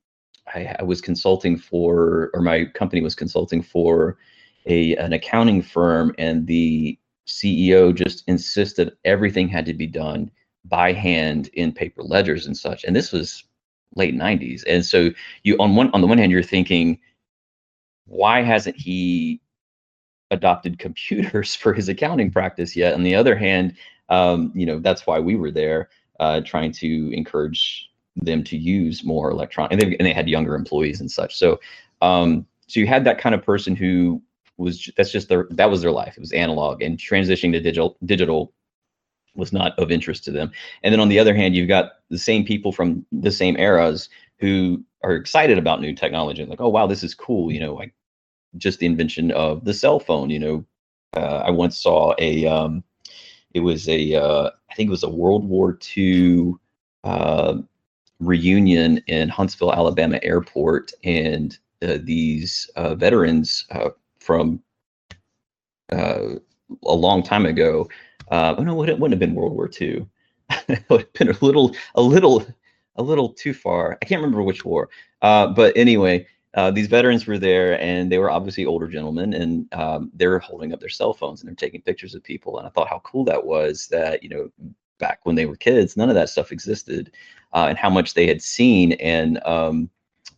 I, 0.53 0.75
I, 0.79 0.83
was 0.83 1.01
consulting 1.01 1.57
for, 1.57 2.29
or 2.33 2.41
my 2.41 2.65
company 2.65 3.01
was 3.01 3.15
consulting 3.15 3.63
for 3.63 4.17
a 4.67 4.95
an 4.97 5.13
accounting 5.13 5.61
firm, 5.61 6.13
and 6.17 6.45
the 6.45 6.97
CEO 7.27 7.93
just 7.93 8.23
insisted 8.27 8.95
everything 9.05 9.47
had 9.47 9.65
to 9.65 9.73
be 9.73 9.87
done 9.87 10.29
by 10.65 10.93
hand 10.93 11.47
in 11.53 11.71
paper 11.71 12.03
ledgers 12.03 12.45
and 12.45 12.57
such. 12.57 12.83
And 12.83 12.95
this 12.95 13.11
was 13.11 13.43
late 13.95 14.15
90s. 14.15 14.63
And 14.67 14.85
so 14.85 15.11
you 15.43 15.55
on 15.59 15.75
one 15.75 15.89
on 15.91 16.01
the 16.01 16.07
one 16.07 16.17
hand, 16.17 16.31
you're 16.31 16.43
thinking, 16.43 16.99
why 18.05 18.41
hasn't 18.41 18.75
he 18.75 19.41
adopted 20.31 20.79
computers 20.79 21.55
for 21.61 21.73
his 21.73 21.89
accounting 21.89 22.31
practice 22.31 22.75
yet? 22.75 22.93
On 22.93 23.03
the 23.03 23.15
other 23.15 23.35
hand, 23.35 23.75
um, 24.09 24.51
you 24.55 24.65
know, 24.65 24.79
that's 24.79 25.07
why 25.07 25.19
we 25.19 25.35
were 25.35 25.51
there 25.51 25.89
uh, 26.19 26.41
trying 26.41 26.71
to 26.71 27.11
encourage 27.11 27.89
them 28.15 28.43
to 28.45 28.57
use 28.57 29.03
more 29.03 29.29
electronic 29.29 29.73
and 29.73 29.81
they, 29.81 29.97
and 29.97 30.05
they 30.05 30.13
had 30.13 30.29
younger 30.29 30.55
employees 30.55 31.01
and 31.01 31.11
such. 31.11 31.35
So 31.37 31.59
um, 32.01 32.45
so 32.67 32.79
you 32.79 32.87
had 32.87 33.03
that 33.05 33.19
kind 33.19 33.35
of 33.35 33.43
person 33.43 33.75
who 33.75 34.21
was 34.57 34.89
that's 34.97 35.11
just 35.11 35.29
their 35.29 35.47
that 35.51 35.69
was 35.69 35.81
their 35.81 35.91
life. 35.91 36.13
It 36.17 36.21
was 36.21 36.31
analog, 36.31 36.81
and 36.81 36.97
transitioning 36.97 37.51
to 37.53 37.59
digital 37.59 37.97
digital 38.05 38.53
was 39.35 39.51
not 39.51 39.77
of 39.77 39.91
interest 39.91 40.23
to 40.23 40.31
them. 40.31 40.51
And 40.83 40.93
then 40.93 40.99
on 40.99 41.09
the 41.09 41.19
other 41.19 41.35
hand, 41.35 41.55
you've 41.55 41.67
got 41.67 41.93
the 42.09 42.17
same 42.17 42.45
people 42.45 42.71
from 42.71 43.05
the 43.11 43.31
same 43.31 43.57
eras 43.57 44.09
who 44.39 44.83
are 45.03 45.15
excited 45.15 45.57
about 45.57 45.81
new 45.81 45.93
technology, 45.93 46.45
like, 46.45 46.61
oh 46.61 46.69
wow, 46.69 46.87
this 46.87 47.03
is 47.03 47.13
cool. 47.13 47.51
You 47.51 47.59
know, 47.59 47.73
like 47.73 47.93
just 48.57 48.79
the 48.79 48.85
invention 48.85 49.31
of 49.31 49.65
the 49.65 49.73
cell 49.73 49.99
phone. 49.99 50.29
You 50.29 50.39
know, 50.39 50.65
uh, 51.15 51.43
I 51.45 51.51
once 51.51 51.77
saw 51.77 52.15
a 52.17 52.45
um, 52.45 52.83
it 53.53 53.59
was 53.61 53.87
a 53.89 54.15
uh, 54.15 54.49
I 54.69 54.75
think 54.75 54.87
it 54.87 54.91
was 54.91 55.03
a 55.03 55.09
World 55.09 55.47
War 55.47 55.77
II 55.97 56.53
uh, 57.03 57.55
reunion 58.19 58.97
in 59.07 59.29
Huntsville, 59.29 59.73
Alabama 59.73 60.19
airport, 60.23 60.91
and 61.03 61.57
uh, 61.81 61.97
these 62.01 62.69
uh, 62.75 62.95
veterans 62.95 63.65
uh, 63.71 63.89
from 64.25 64.61
uh, 65.91 66.35
a 66.83 66.93
long 66.93 67.21
time 67.21 67.45
ago. 67.45 67.87
Uh, 68.31 68.55
oh 68.57 68.63
no, 68.63 68.83
it 68.83 68.99
wouldn't 68.99 69.11
have 69.11 69.19
been 69.19 69.35
World 69.35 69.53
War 69.53 69.69
II. 69.79 70.05
it 70.67 70.83
would 70.89 71.01
have 71.01 71.13
been 71.13 71.29
a 71.29 71.37
little, 71.45 71.75
a 71.93 72.01
little, 72.01 72.45
a 72.95 73.03
little 73.03 73.29
too 73.29 73.53
far. 73.53 73.97
I 74.01 74.05
can't 74.05 74.21
remember 74.21 74.41
which 74.41 74.65
war. 74.65 74.89
Uh, 75.21 75.47
but 75.47 75.75
anyway, 75.77 76.27
uh, 76.55 76.71
these 76.71 76.87
veterans 76.87 77.27
were 77.27 77.37
there, 77.37 77.79
and 77.81 78.11
they 78.11 78.17
were 78.17 78.31
obviously 78.31 78.65
older 78.65 78.87
gentlemen, 78.87 79.33
and 79.33 79.71
um, 79.73 80.09
they 80.15 80.25
were 80.25 80.39
holding 80.39 80.73
up 80.73 80.79
their 80.79 80.89
cell 80.89 81.13
phones 81.13 81.41
and 81.41 81.49
they're 81.49 81.55
taking 81.55 81.81
pictures 81.81 82.15
of 82.15 82.23
people. 82.23 82.57
And 82.57 82.65
I 82.65 82.71
thought 82.71 82.89
how 82.89 83.01
cool 83.03 83.25
that 83.25 83.45
was. 83.45 83.87
That 83.87 84.23
you 84.23 84.29
know, 84.29 84.49
back 84.97 85.19
when 85.23 85.35
they 85.35 85.45
were 85.45 85.57
kids, 85.57 85.97
none 85.97 86.09
of 86.09 86.15
that 86.15 86.29
stuff 86.29 86.51
existed, 86.51 87.11
uh, 87.53 87.65
and 87.69 87.77
how 87.77 87.89
much 87.89 88.13
they 88.13 88.25
had 88.25 88.41
seen. 88.41 88.93
And 88.93 89.43
um, 89.45 89.89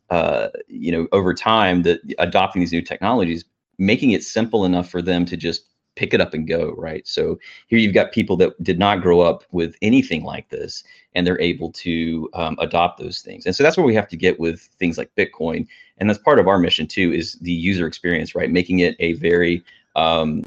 uh, 0.10 0.50
you 0.68 0.92
know, 0.92 1.08
over 1.12 1.34
time, 1.34 1.84
that 1.84 2.02
adopting 2.18 2.62
these 2.62 2.72
new 2.72 2.82
technologies, 2.82 3.46
making 3.78 4.12
it 4.12 4.24
simple 4.24 4.66
enough 4.66 4.90
for 4.90 5.02
them 5.02 5.26
to 5.26 5.38
just 5.38 5.66
pick 5.96 6.14
it 6.14 6.22
up 6.22 6.34
and 6.34 6.48
go, 6.48 6.74
right? 6.78 7.08
So 7.08 7.40
here 7.68 7.80
you've 7.80 7.94
got 7.94 8.12
people 8.12 8.38
that 8.38 8.62
did 8.64 8.78
not 8.78 9.02
grow 9.02 9.20
up 9.22 9.44
with 9.52 9.76
anything 9.82 10.24
like 10.24 10.50
this, 10.50 10.84
and 11.16 11.26
they're 11.26 11.42
able 11.42 11.72
to 11.72 12.30
um, 12.34 12.56
adopt 12.60 13.00
those 13.00 13.22
things. 13.22 13.46
And 13.46 13.56
so 13.56 13.64
that's 13.64 13.78
where 13.78 13.86
we 13.86 13.96
have 13.96 14.08
to 14.10 14.18
get 14.18 14.40
with 14.40 14.62
things 14.80 14.98
like 14.98 15.12
Bitcoin, 15.16 15.68
and 15.98 16.08
that's 16.08 16.20
part 16.20 16.40
of 16.40 16.48
our 16.48 16.60
mission 16.60 16.86
too, 16.88 17.12
is 17.14 17.34
the 17.42 17.52
user 17.52 17.88
experience, 17.88 18.36
right? 18.36 18.52
Making 18.52 18.80
it 18.80 18.96
a 19.00 19.14
very 19.14 19.64
um, 19.96 20.44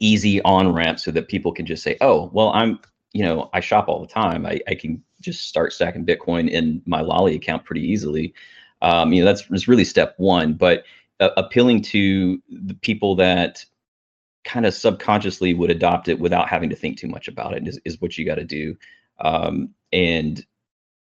easy 0.00 0.42
on 0.42 0.72
ramp 0.72 0.98
so 0.98 1.12
that 1.12 1.28
people 1.28 1.52
can 1.52 1.64
just 1.64 1.82
say, 1.82 1.96
oh, 2.00 2.30
well, 2.32 2.50
I'm, 2.50 2.80
you 3.12 3.22
know, 3.22 3.50
I 3.52 3.60
shop 3.60 3.88
all 3.88 4.00
the 4.00 4.06
time. 4.06 4.46
I, 4.46 4.60
I 4.66 4.74
can 4.74 5.02
just 5.20 5.46
start 5.46 5.72
stacking 5.72 6.04
Bitcoin 6.04 6.50
in 6.50 6.82
my 6.86 7.02
Lolli 7.02 7.36
account 7.36 7.64
pretty 7.64 7.82
easily. 7.82 8.34
Um, 8.82 9.12
you 9.12 9.20
know, 9.20 9.26
that's, 9.26 9.46
that's 9.46 9.68
really 9.68 9.84
step 9.84 10.14
one. 10.16 10.54
But 10.54 10.84
uh, 11.20 11.30
appealing 11.36 11.82
to 11.82 12.42
the 12.48 12.74
people 12.74 13.16
that 13.16 13.64
kind 14.44 14.66
of 14.66 14.74
subconsciously 14.74 15.54
would 15.54 15.70
adopt 15.70 16.08
it 16.08 16.18
without 16.18 16.48
having 16.48 16.70
to 16.70 16.76
think 16.76 16.98
too 16.98 17.08
much 17.08 17.28
about 17.28 17.54
it 17.54 17.68
is, 17.68 17.78
is 17.84 18.00
what 18.00 18.16
you 18.16 18.24
got 18.24 18.36
to 18.36 18.44
do. 18.44 18.74
Um, 19.20 19.74
and 19.92 20.44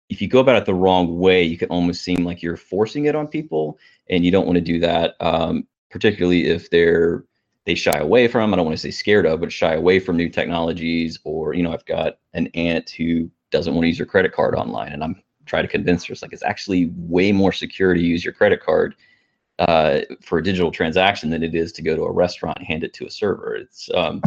if 0.10 0.22
you 0.22 0.27
go 0.27 0.39
about 0.39 0.57
it 0.57 0.65
the 0.65 0.74
wrong 0.74 1.19
way, 1.19 1.43
you 1.43 1.57
can 1.57 1.69
almost 1.69 2.03
seem 2.03 2.24
like 2.24 2.41
you're 2.41 2.57
forcing 2.57 3.05
it 3.05 3.15
on 3.15 3.27
people, 3.27 3.77
and 4.10 4.24
you 4.24 4.31
don't 4.31 4.45
want 4.45 4.55
to 4.55 4.62
do 4.62 4.79
that. 4.79 5.15
Um, 5.19 5.67
particularly 5.89 6.48
if 6.48 6.69
they're 6.69 7.24
they 7.65 7.75
shy 7.75 7.98
away 7.98 8.27
from. 8.27 8.53
I 8.53 8.57
don't 8.57 8.65
want 8.65 8.77
to 8.77 8.81
say 8.81 8.91
scared 8.91 9.25
of, 9.25 9.39
but 9.39 9.51
shy 9.51 9.74
away 9.74 10.00
from 10.00 10.17
new 10.17 10.29
technologies. 10.29 11.19
Or 11.24 11.53
you 11.53 11.63
know, 11.63 11.74
I've 11.74 11.86
got 11.86 12.19
an 12.34 12.48
aunt 12.53 12.89
who 12.91 13.29
doesn't 13.51 13.74
want 13.74 13.84
to 13.86 13.88
use 13.88 14.00
her 14.00 14.05
credit 14.05 14.31
card 14.34 14.55
online, 14.55 14.93
and 14.93 15.03
I'm 15.03 15.22
trying 15.45 15.63
to 15.63 15.69
convince 15.69 16.05
her 16.05 16.12
it's 16.12 16.22
like 16.22 16.34
it's 16.34 16.43
actually 16.43 16.91
way 16.95 17.31
more 17.31 17.51
secure 17.51 17.93
to 17.93 18.00
use 18.00 18.24
your 18.24 18.34
credit 18.34 18.62
card 18.62 18.95
uh, 19.59 20.01
for 20.21 20.38
a 20.39 20.43
digital 20.43 20.71
transaction 20.71 21.29
than 21.29 21.43
it 21.43 21.55
is 21.55 21.71
to 21.74 21.81
go 21.81 21.95
to 21.95 22.03
a 22.03 22.12
restaurant 22.12 22.57
and 22.57 22.67
hand 22.67 22.83
it 22.83 22.93
to 22.93 23.05
a 23.05 23.12
server. 23.12 23.55
It's 23.55 23.89
um, 23.93 24.21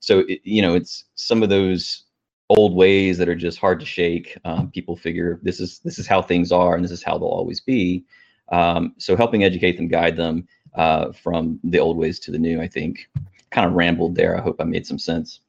so 0.00 0.20
it, 0.20 0.40
you 0.44 0.62
know 0.62 0.74
it's 0.74 1.04
some 1.14 1.42
of 1.42 1.48
those 1.48 2.04
old 2.48 2.74
ways 2.74 3.18
that 3.18 3.28
are 3.28 3.34
just 3.34 3.58
hard 3.58 3.80
to 3.80 3.86
shake. 3.86 4.36
Um, 4.44 4.70
people 4.70 4.96
figure 4.96 5.40
this 5.42 5.60
is 5.60 5.80
this 5.80 5.98
is 5.98 6.06
how 6.06 6.22
things 6.22 6.52
are 6.52 6.74
and 6.74 6.84
this 6.84 6.92
is 6.92 7.02
how 7.02 7.18
they'll 7.18 7.28
always 7.28 7.60
be. 7.60 8.04
Um, 8.50 8.94
so 8.98 9.16
helping 9.16 9.44
educate 9.44 9.76
them, 9.76 9.88
guide 9.88 10.16
them 10.16 10.46
uh, 10.74 11.12
from 11.12 11.58
the 11.64 11.80
old 11.80 11.96
ways 11.96 12.18
to 12.20 12.30
the 12.30 12.38
new. 12.38 12.60
I 12.60 12.68
think 12.68 13.08
kind 13.50 13.66
of 13.66 13.72
rambled 13.72 14.14
there. 14.14 14.36
I 14.36 14.42
hope 14.42 14.60
I 14.60 14.64
made 14.64 14.86
some 14.86 14.98
sense. 14.98 15.40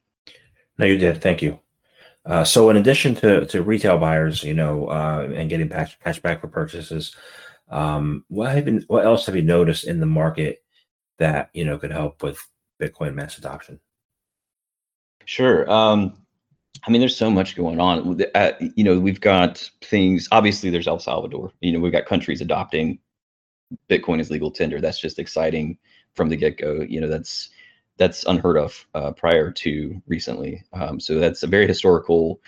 No, 0.77 0.85
you 0.85 0.97
did. 0.97 1.21
Thank 1.21 1.41
you. 1.41 1.59
Uh, 2.25 2.43
so, 2.43 2.69
in 2.69 2.77
addition 2.77 3.15
to, 3.15 3.45
to 3.45 3.61
retail 3.61 3.97
buyers, 3.97 4.43
you 4.43 4.53
know, 4.53 4.87
uh, 4.87 5.29
and 5.33 5.49
getting 5.49 5.69
cash, 5.69 6.19
back 6.21 6.41
for 6.41 6.47
purchases, 6.47 7.15
um, 7.69 8.23
what 8.29 8.53
have 8.53 8.65
been, 8.65 8.83
what 8.87 9.05
else 9.05 9.25
have 9.25 9.35
you 9.35 9.41
noticed 9.41 9.85
in 9.85 9.99
the 9.99 10.05
market 10.05 10.63
that 11.19 11.49
you 11.53 11.65
know 11.65 11.77
could 11.77 11.91
help 11.91 12.23
with 12.23 12.39
Bitcoin 12.81 13.13
mass 13.13 13.37
adoption? 13.37 13.79
Sure. 15.25 15.69
Um, 15.69 16.17
I 16.85 16.91
mean, 16.91 17.01
there's 17.01 17.17
so 17.17 17.29
much 17.29 17.55
going 17.55 17.79
on. 17.79 18.21
Uh, 18.35 18.51
you 18.75 18.83
know, 18.83 18.99
we've 18.99 19.19
got 19.19 19.69
things. 19.81 20.27
Obviously, 20.31 20.69
there's 20.69 20.87
El 20.87 20.99
Salvador. 20.99 21.51
You 21.61 21.73
know, 21.73 21.79
we've 21.79 21.91
got 21.91 22.05
countries 22.05 22.39
adopting 22.39 22.99
Bitcoin 23.89 24.19
as 24.19 24.31
legal 24.31 24.51
tender. 24.51 24.79
That's 24.79 24.99
just 24.99 25.19
exciting 25.19 25.77
from 26.13 26.29
the 26.29 26.35
get 26.35 26.57
go. 26.57 26.85
You 26.87 27.01
know, 27.01 27.07
that's 27.07 27.49
that's 27.97 28.23
unheard 28.25 28.57
of 28.57 28.85
uh, 28.93 29.11
prior 29.11 29.51
to 29.51 30.01
recently. 30.07 30.63
Um, 30.71 30.99
so 30.99 31.19
that's 31.19 31.43
a 31.43 31.47
very 31.47 31.67
historical 31.67 32.39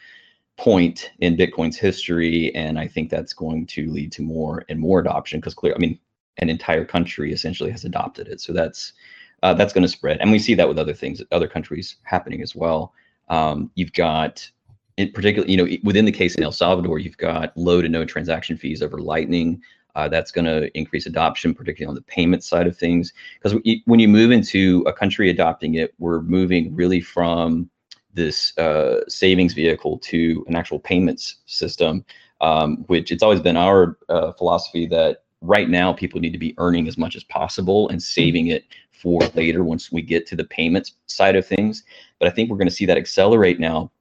point 0.59 1.11
in 1.19 1.37
Bitcoin's 1.37 1.77
history, 1.77 2.53
and 2.53 2.77
I 2.77 2.87
think 2.87 3.09
that's 3.09 3.33
going 3.33 3.65
to 3.67 3.89
lead 3.89 4.11
to 4.13 4.21
more 4.21 4.65
and 4.67 4.77
more 4.77 4.99
adoption 4.99 5.39
because 5.39 5.53
clear. 5.53 5.73
I 5.73 5.79
mean, 5.79 5.97
an 6.37 6.49
entire 6.49 6.85
country 6.85 7.31
essentially 7.31 7.71
has 7.71 7.85
adopted 7.85 8.27
it. 8.27 8.41
So 8.41 8.51
that's 8.53 8.93
uh, 9.41 9.53
that's 9.53 9.71
going 9.71 9.83
to 9.83 9.87
spread, 9.87 10.19
and 10.19 10.31
we 10.31 10.39
see 10.39 10.55
that 10.55 10.67
with 10.67 10.77
other 10.77 10.93
things, 10.93 11.23
other 11.31 11.47
countries 11.47 11.95
happening 12.03 12.41
as 12.41 12.55
well. 12.55 12.93
Um, 13.29 13.71
you've 13.75 13.93
got, 13.93 14.49
in 14.97 15.11
particular, 15.11 15.47
you 15.47 15.55
know, 15.55 15.67
within 15.83 16.05
the 16.05 16.11
case 16.11 16.35
in 16.35 16.43
El 16.43 16.51
Salvador, 16.51 16.99
you've 16.99 17.17
got 17.17 17.55
low 17.55 17.81
to 17.81 17.87
no 17.87 18.03
transaction 18.03 18.57
fees 18.57 18.81
over 18.81 18.99
Lightning. 18.99 19.61
Uh, 19.95 20.07
that's 20.07 20.31
going 20.31 20.45
to 20.45 20.77
increase 20.77 21.05
adoption, 21.05 21.53
particularly 21.53 21.89
on 21.89 21.95
the 21.95 22.01
payment 22.03 22.43
side 22.43 22.67
of 22.67 22.77
things. 22.77 23.11
Because 23.41 23.59
when 23.85 23.99
you 23.99 24.07
move 24.07 24.31
into 24.31 24.83
a 24.87 24.93
country 24.93 25.29
adopting 25.29 25.75
it, 25.75 25.93
we're 25.99 26.21
moving 26.21 26.75
really 26.75 27.01
from 27.01 27.69
this 28.13 28.57
uh, 28.57 29.01
savings 29.07 29.53
vehicle 29.53 29.99
to 29.99 30.43
an 30.47 30.55
actual 30.55 30.79
payments 30.79 31.37
system, 31.45 32.03
um, 32.41 32.77
which 32.87 33.11
it's 33.11 33.23
always 33.23 33.41
been 33.41 33.57
our 33.57 33.97
uh, 34.09 34.31
philosophy 34.33 34.85
that 34.87 35.23
right 35.41 35.69
now 35.69 35.93
people 35.93 36.19
need 36.19 36.33
to 36.33 36.39
be 36.39 36.55
earning 36.57 36.87
as 36.87 36.97
much 36.97 37.15
as 37.15 37.23
possible 37.25 37.87
and 37.89 38.01
saving 38.01 38.47
it 38.47 38.65
for 38.91 39.21
later 39.35 39.63
once 39.63 39.91
we 39.91 40.01
get 40.01 40.27
to 40.27 40.35
the 40.35 40.43
payments 40.43 40.93
side 41.05 41.35
of 41.35 41.45
things. 41.45 41.83
But 42.19 42.27
I 42.27 42.31
think 42.31 42.49
we're 42.49 42.57
going 42.57 42.67
to 42.67 42.73
see 42.73 42.85
that 42.85 42.97
accelerate 42.97 43.59
now 43.59 43.91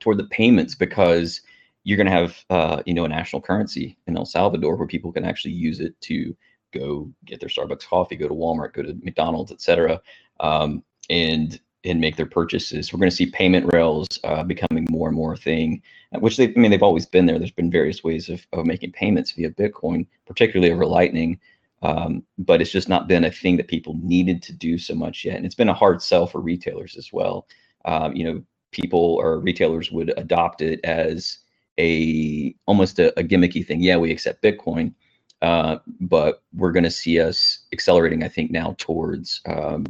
toward 0.00 0.18
the 0.18 0.24
payments 0.24 0.74
because 0.74 1.40
you're 1.84 1.96
going 1.96 2.06
to 2.06 2.12
have 2.12 2.44
uh, 2.50 2.82
you 2.86 2.94
know 2.94 3.04
a 3.04 3.08
national 3.08 3.42
currency 3.42 3.96
in 4.06 4.16
El 4.16 4.26
Salvador 4.26 4.76
where 4.76 4.86
people 4.86 5.12
can 5.12 5.24
actually 5.24 5.54
use 5.54 5.80
it 5.80 5.98
to 6.02 6.36
go 6.72 7.10
get 7.24 7.40
their 7.40 7.48
Starbucks 7.48 7.86
coffee, 7.86 8.16
go 8.16 8.28
to 8.28 8.34
Walmart, 8.34 8.74
go 8.74 8.82
to 8.82 8.94
McDonald's, 9.02 9.52
etc., 9.52 10.00
um, 10.40 10.82
and 11.08 11.60
and 11.88 12.00
make 12.00 12.16
their 12.16 12.26
purchases. 12.26 12.92
We're 12.92 12.98
going 12.98 13.10
to 13.10 13.16
see 13.16 13.26
payment 13.26 13.72
rails 13.72 14.06
uh, 14.24 14.42
becoming 14.42 14.86
more 14.90 15.08
and 15.08 15.16
more 15.16 15.34
a 15.34 15.36
thing, 15.36 15.82
which 16.18 16.36
they 16.36 16.48
I 16.48 16.58
mean 16.58 16.70
they've 16.70 16.82
always 16.82 17.06
been 17.06 17.26
there. 17.26 17.38
There's 17.38 17.50
been 17.50 17.70
various 17.70 18.04
ways 18.04 18.28
of, 18.28 18.46
of 18.52 18.66
making 18.66 18.92
payments 18.92 19.32
via 19.32 19.50
Bitcoin, 19.50 20.06
particularly 20.26 20.72
over 20.72 20.86
Lightning. 20.86 21.40
Um, 21.82 22.24
but 22.38 22.60
it's 22.60 22.72
just 22.72 22.88
not 22.88 23.06
been 23.06 23.24
a 23.24 23.30
thing 23.30 23.56
that 23.56 23.68
people 23.68 23.96
needed 24.02 24.42
to 24.42 24.52
do 24.52 24.78
so 24.78 24.94
much 24.94 25.24
yet. 25.24 25.36
And 25.36 25.46
it's 25.46 25.54
been 25.54 25.68
a 25.68 25.74
hard 25.74 26.02
sell 26.02 26.26
for 26.26 26.40
retailers 26.40 26.96
as 26.96 27.12
well. 27.12 27.46
Um, 27.84 28.16
you 28.16 28.24
know, 28.24 28.42
people 28.72 29.14
or 29.20 29.38
retailers 29.38 29.92
would 29.92 30.12
adopt 30.16 30.60
it 30.60 30.80
as 30.84 31.38
a 31.78 32.54
almost 32.66 32.98
a, 32.98 33.16
a 33.18 33.22
gimmicky 33.22 33.64
thing. 33.64 33.80
Yeah, 33.80 33.96
we 33.96 34.10
accept 34.10 34.42
Bitcoin, 34.42 34.92
uh, 35.40 35.78
but 36.00 36.42
we're 36.52 36.72
going 36.72 36.84
to 36.84 36.90
see 36.90 37.20
us 37.20 37.60
accelerating, 37.72 38.24
I 38.24 38.28
think, 38.28 38.50
now 38.50 38.74
towards 38.78 39.40
um, 39.46 39.86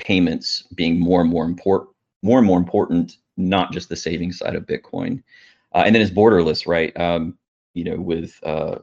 payments 0.00 0.64
being 0.74 0.98
more 0.98 1.20
and 1.20 1.30
more 1.30 1.44
important, 1.44 1.90
more 2.22 2.38
and 2.38 2.46
more 2.46 2.58
important, 2.58 3.18
not 3.36 3.72
just 3.72 3.88
the 3.88 3.96
savings 3.96 4.38
side 4.38 4.54
of 4.54 4.66
Bitcoin. 4.66 5.22
Uh, 5.74 5.82
and 5.86 5.94
then 5.94 6.02
it's 6.02 6.10
borderless, 6.10 6.66
right? 6.66 6.98
Um, 6.98 7.38
you 7.74 7.84
know, 7.84 8.00
with 8.00 8.38
uh, 8.42 8.78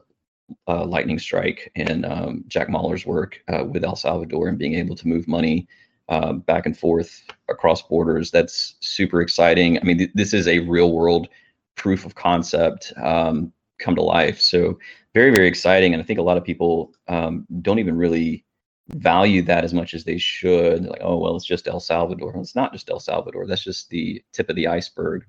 uh, 0.66 0.84
Lightning 0.84 1.18
Strike 1.18 1.70
and 1.76 2.06
um, 2.06 2.44
Jack 2.48 2.68
Mallers' 2.68 3.04
work 3.04 3.42
uh, 3.52 3.64
with 3.64 3.84
El 3.84 3.96
Salvador 3.96 4.48
and 4.48 4.58
being 4.58 4.74
able 4.74 4.96
to 4.96 5.08
move 5.08 5.28
money 5.28 5.68
uh, 6.08 6.32
back 6.32 6.64
and 6.64 6.78
forth 6.78 7.22
across 7.48 7.82
borders. 7.82 8.30
That's 8.30 8.76
super 8.80 9.20
exciting. 9.20 9.78
I 9.78 9.82
mean, 9.82 9.98
th- 9.98 10.10
this 10.14 10.32
is 10.32 10.48
a 10.48 10.60
real 10.60 10.92
world 10.92 11.28
proof 11.74 12.06
of 12.06 12.14
concept 12.14 12.92
um, 13.02 13.52
come 13.78 13.94
to 13.94 14.02
life. 14.02 14.40
So 14.40 14.78
very, 15.14 15.30
very 15.34 15.46
exciting. 15.46 15.92
And 15.92 16.02
I 16.02 16.06
think 16.06 16.18
a 16.18 16.22
lot 16.22 16.38
of 16.38 16.44
people 16.44 16.92
um, 17.08 17.46
don't 17.60 17.78
even 17.78 17.96
really 17.96 18.44
value 18.90 19.42
that 19.42 19.64
as 19.64 19.74
much 19.74 19.94
as 19.94 20.04
they 20.04 20.18
should. 20.18 20.86
Like, 20.86 21.00
oh, 21.02 21.18
well, 21.18 21.36
it's 21.36 21.44
just 21.44 21.68
El 21.68 21.80
Salvador. 21.80 22.34
It's 22.36 22.56
not 22.56 22.72
just 22.72 22.90
El 22.90 23.00
Salvador. 23.00 23.46
That's 23.46 23.64
just 23.64 23.90
the 23.90 24.22
tip 24.32 24.48
of 24.48 24.56
the 24.56 24.66
iceberg. 24.66 25.24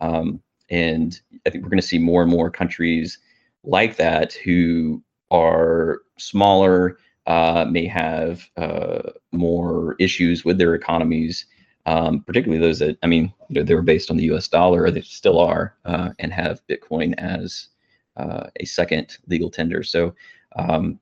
Um, 0.00 0.42
and 0.70 1.20
I 1.46 1.50
think 1.50 1.62
we're 1.62 1.70
going 1.70 1.80
to 1.80 1.86
see 1.86 1.98
more 1.98 2.22
and 2.22 2.30
more 2.30 2.50
countries 2.50 3.18
like 3.64 3.96
that 3.96 4.32
who 4.32 5.02
are 5.30 6.00
smaller, 6.18 6.98
uh, 7.26 7.66
may 7.70 7.86
have 7.86 8.44
uh, 8.56 9.10
more 9.30 9.94
issues 9.98 10.44
with 10.44 10.58
their 10.58 10.74
economies, 10.74 11.46
um, 11.86 12.20
particularly 12.22 12.60
those 12.60 12.78
that, 12.80 12.98
I 13.02 13.06
mean, 13.06 13.32
they 13.50 13.74
were 13.74 13.82
based 13.82 14.10
on 14.10 14.16
the 14.16 14.32
US 14.32 14.48
dollar, 14.48 14.84
or 14.84 14.90
they 14.90 15.02
still 15.02 15.38
are, 15.38 15.76
uh, 15.84 16.10
and 16.18 16.32
have 16.32 16.66
Bitcoin 16.68 17.14
as 17.18 17.68
uh, 18.16 18.48
a 18.56 18.64
second 18.64 19.18
legal 19.26 19.50
tender. 19.50 19.82
So 19.82 20.14
um, 20.56 20.98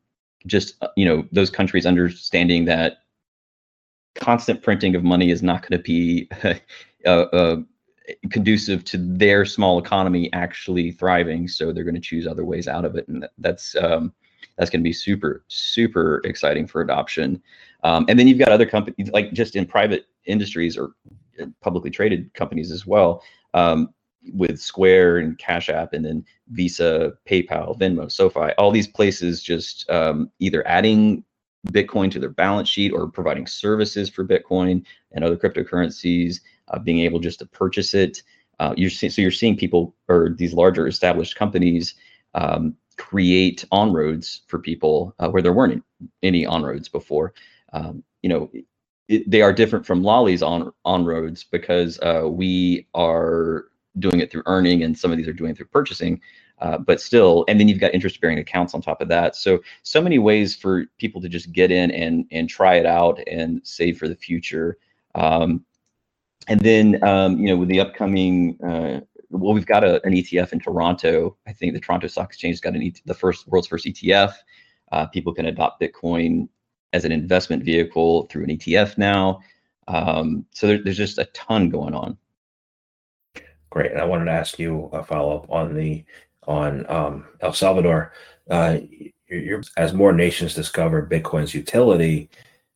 just, 0.47 0.77
uh, 0.83 0.89
you 0.97 1.05
know, 1.05 1.27
those 1.33 1.51
countries 1.51 1.87
understanding 1.87 2.65
that 2.67 2.99
constant 4.15 4.63
printing 4.63 4.95
of 4.95 5.05
money 5.05 5.31
is 5.31 5.43
not 5.43 5.63
going 5.63 5.79
to 5.79 5.83
be 5.83 6.29
uh, 7.07 7.57
conducive 8.31 8.85
to 8.85 8.97
their 8.99 9.45
small 9.45 9.79
economy 9.79 10.33
actually 10.33 10.93
thriving. 10.93 11.49
So 11.49 11.73
they're 11.73 11.85
going 11.85 11.95
to 11.95 12.01
choose 12.01 12.27
other 12.27 12.45
ways 12.45 12.69
out 12.69 12.85
of 12.85 12.97
it, 12.97 13.07
and 13.09 13.27
that's 13.39 13.75
um, 13.77 14.13
that's 14.57 14.71
going 14.71 14.81
to 14.81 14.89
be 14.89 14.93
super 14.93 15.45
super 15.49 16.21
exciting 16.25 16.67
for 16.67 16.81
adoption. 16.81 17.43
Um, 17.83 18.05
and 18.09 18.19
then 18.19 18.29
you've 18.29 18.39
got 18.39 18.51
other 18.51 18.67
companies 18.67 19.11
like 19.11 19.33
just 19.33 19.57
in 19.57 19.67
private 19.67 20.07
industries 20.27 20.77
or 20.77 20.93
uh, 21.41 21.47
publicly 21.61 21.91
traded 21.91 22.33
companies 22.35 22.71
as 22.71 22.87
well. 22.87 23.23
Um, 23.55 23.95
with 24.35 24.61
Square 24.61 25.19
and 25.19 25.39
Cash 25.39 25.69
App, 25.69 25.93
and 25.93 26.05
then 26.05 26.25
Visa, 26.49 27.13
PayPal, 27.29 27.79
Venmo, 27.79 28.11
SoFi, 28.11 28.53
all 28.59 28.71
these 28.71 28.89
places 28.89 29.43
just 29.43 29.89
um, 29.91 30.31
either 30.41 30.67
adding 30.67 31.25
Bitcoin 31.69 32.11
to 32.13 32.19
their 32.19 32.31
balance 32.31 32.69
sheet 32.69 32.93
or 32.93 33.09
providing 33.11 33.47
services 33.47 34.11
for 34.11 34.25
Bitcoin 34.27 34.85
and 35.13 35.25
other 35.25 35.37
cryptocurrencies, 35.37 36.41
uh, 36.69 36.79
being 36.79 37.01
able 37.01 37.21
just 37.21 37.39
to 37.41 37.47
purchase 37.47 37.95
it. 37.95 38.23
Uh, 38.61 38.75
you're 38.77 38.91
see- 38.91 39.09
so 39.09 39.23
you're 39.23 39.31
seeing 39.31 39.57
people 39.57 39.95
or 40.09 40.35
these 40.39 40.55
larger 40.55 40.87
established 40.87 41.37
companies 41.37 41.95
um, 42.35 42.77
create 42.99 43.65
on 43.73 43.93
roads 43.93 44.43
for 44.49 44.59
people 44.59 45.15
uh, 45.19 45.29
where 45.31 45.43
there 45.43 45.53
weren't 45.53 45.83
any 46.23 46.47
on 46.47 46.63
roads 46.63 46.89
before. 46.89 47.35
Um, 47.73 48.05
you 48.23 48.29
know, 48.29 48.51
it, 49.09 49.31
they 49.31 49.43
are 49.43 49.53
different 49.53 49.87
from 49.87 50.03
Lolli's 50.03 50.43
on 50.43 50.73
on 50.85 51.05
roads 51.05 51.45
because 51.45 51.99
uh, 52.01 52.29
we 52.29 52.87
are 52.95 53.67
doing 53.99 54.21
it 54.21 54.31
through 54.31 54.43
earning 54.47 54.83
and 54.83 54.97
some 54.97 55.11
of 55.11 55.19
these 55.19 55.29
are 55.29 55.33
doing 55.33 55.51
it 55.51 55.57
through 55.57 55.67
purchasing. 55.67 56.21
Uh, 56.61 56.77
but 56.77 57.01
still, 57.01 57.45
and 57.49 57.59
then 57.59 57.69
you've 57.69 57.81
got 57.81 57.95
interest 57.95 58.21
bearing 58.21 58.39
accounts 58.39 58.75
on 58.75 58.83
top 58.83 59.01
of 59.01 59.09
that. 59.09 59.35
So, 59.35 59.61
so 59.83 60.01
many 60.01 60.19
ways 60.19 60.55
for 60.55 60.85
people 60.99 61.21
to 61.23 61.29
just 61.29 61.53
get 61.53 61.71
in 61.71 61.91
and, 61.91 62.27
and 62.31 62.49
try 62.49 62.75
it 62.75 62.85
out 62.85 63.19
and 63.27 63.63
save 63.65 63.99
for 63.99 64.09
the 64.09 64.15
future. 64.15 64.77
Um, 65.15 65.65
and 66.49 66.61
then, 66.61 67.03
um, 67.03 67.39
you 67.39 67.47
know, 67.47 67.57
with 67.57 67.69
the 67.69 67.81
upcoming, 67.81 68.59
uh, 68.63 69.01
well, 69.31 69.55
we've 69.55 69.67
got 69.67 69.85
a, 69.85 70.05
an 70.05 70.13
ETF 70.13 70.53
in 70.53 70.61
Toronto. 70.61 71.37
I 71.47 71.53
think 71.53 71.73
the 71.73 71.81
Toronto 71.81 72.09
Stock 72.09 72.29
Exchange 72.29 72.55
has 72.55 72.61
got 72.61 72.75
an 72.75 72.93
the 73.07 73.15
first 73.15 73.47
world's 73.49 73.69
first 73.69 73.87
ETF. 73.87 74.35
Uh, 74.93 75.07
people 75.07 75.33
can 75.33 75.47
adopt 75.47 75.81
Bitcoin 75.81 76.49
as 76.93 77.05
an 77.05 77.13
investment 77.13 77.65
vehicle 77.65 78.27
through 78.27 78.45
an 78.45 78.51
ETF 78.51 78.99
now. 78.99 79.41
Um, 79.87 80.45
so 80.53 80.67
there, 80.67 80.83
there's 80.83 80.97
just 80.97 81.19
a 81.19 81.27
ton 81.27 81.71
going 81.71 81.95
on. 81.95 82.19
Great. 83.71 83.93
And 83.93 84.01
I 84.01 84.05
wanted 84.05 84.27
to 84.27 84.33
ask 84.33 84.59
you 84.59 84.91
a 84.93 85.03
follow 85.03 85.39
up 85.39 85.51
on 85.51 85.75
the 85.75 86.05
on 86.47 86.85
um, 86.91 87.25
El 87.41 87.53
Salvador. 87.53 88.13
Uh, 88.51 88.79
you're, 89.29 89.63
as 89.77 89.95
more 89.95 90.13
nations 90.13 90.55
discover 90.55 91.07
Bitcoin's 91.07 91.55
utility 91.55 92.29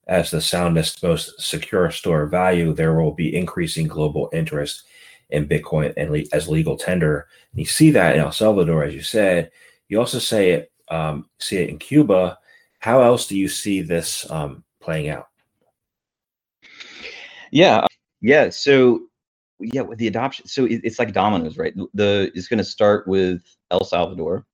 as 0.07 0.31
the 0.31 0.41
soundest, 0.41 1.03
most 1.03 1.41
secure 1.41 1.91
store 1.91 2.23
of 2.23 2.31
value, 2.31 2.73
there 2.73 2.95
will 2.95 3.13
be 3.13 3.35
increasing 3.35 3.87
global 3.87 4.29
interest 4.33 4.85
in 5.31 5.49
Bitcoin 5.49 5.93
and 5.97 6.11
le- 6.11 6.25
as 6.33 6.49
legal 6.49 6.77
tender. 6.77 7.27
And 7.53 7.61
you 7.61 7.67
see 7.67 7.91
that 7.91 8.15
in 8.15 8.21
El 8.21 8.33
Salvador, 8.33 8.85
as 8.85 8.95
you 8.95 9.03
said. 9.03 9.51
You 9.89 9.99
also 9.99 10.19
say 10.19 10.51
it, 10.51 10.73
um, 10.89 11.29
see 11.39 11.57
it 11.57 11.71
in 11.71 11.79
Cuba. 11.79 12.39
How 12.79 13.01
else 13.03 13.27
do 13.27 13.37
you 13.37 13.49
see 13.49 13.81
this 13.81 14.31
um, 14.31 14.63
playing 14.81 15.09
out? 15.09 15.29
Yeah, 17.51 17.87
yeah. 18.21 18.51
So 18.51 19.05
yeah, 19.61 19.83
with 19.83 19.99
the 19.99 20.09
adoption, 20.09 20.47
so 20.47 20.65
it, 20.65 20.81
it's 20.85 20.99
like 20.99 21.13
dominoes, 21.13 21.57
right? 21.57 21.75
The 21.95 22.31
it's 22.35 22.49
going 22.49 22.59
to 22.59 22.65
start 22.65 23.07
with 23.07 23.43
El 23.71 23.85
Salvador. 23.85 24.47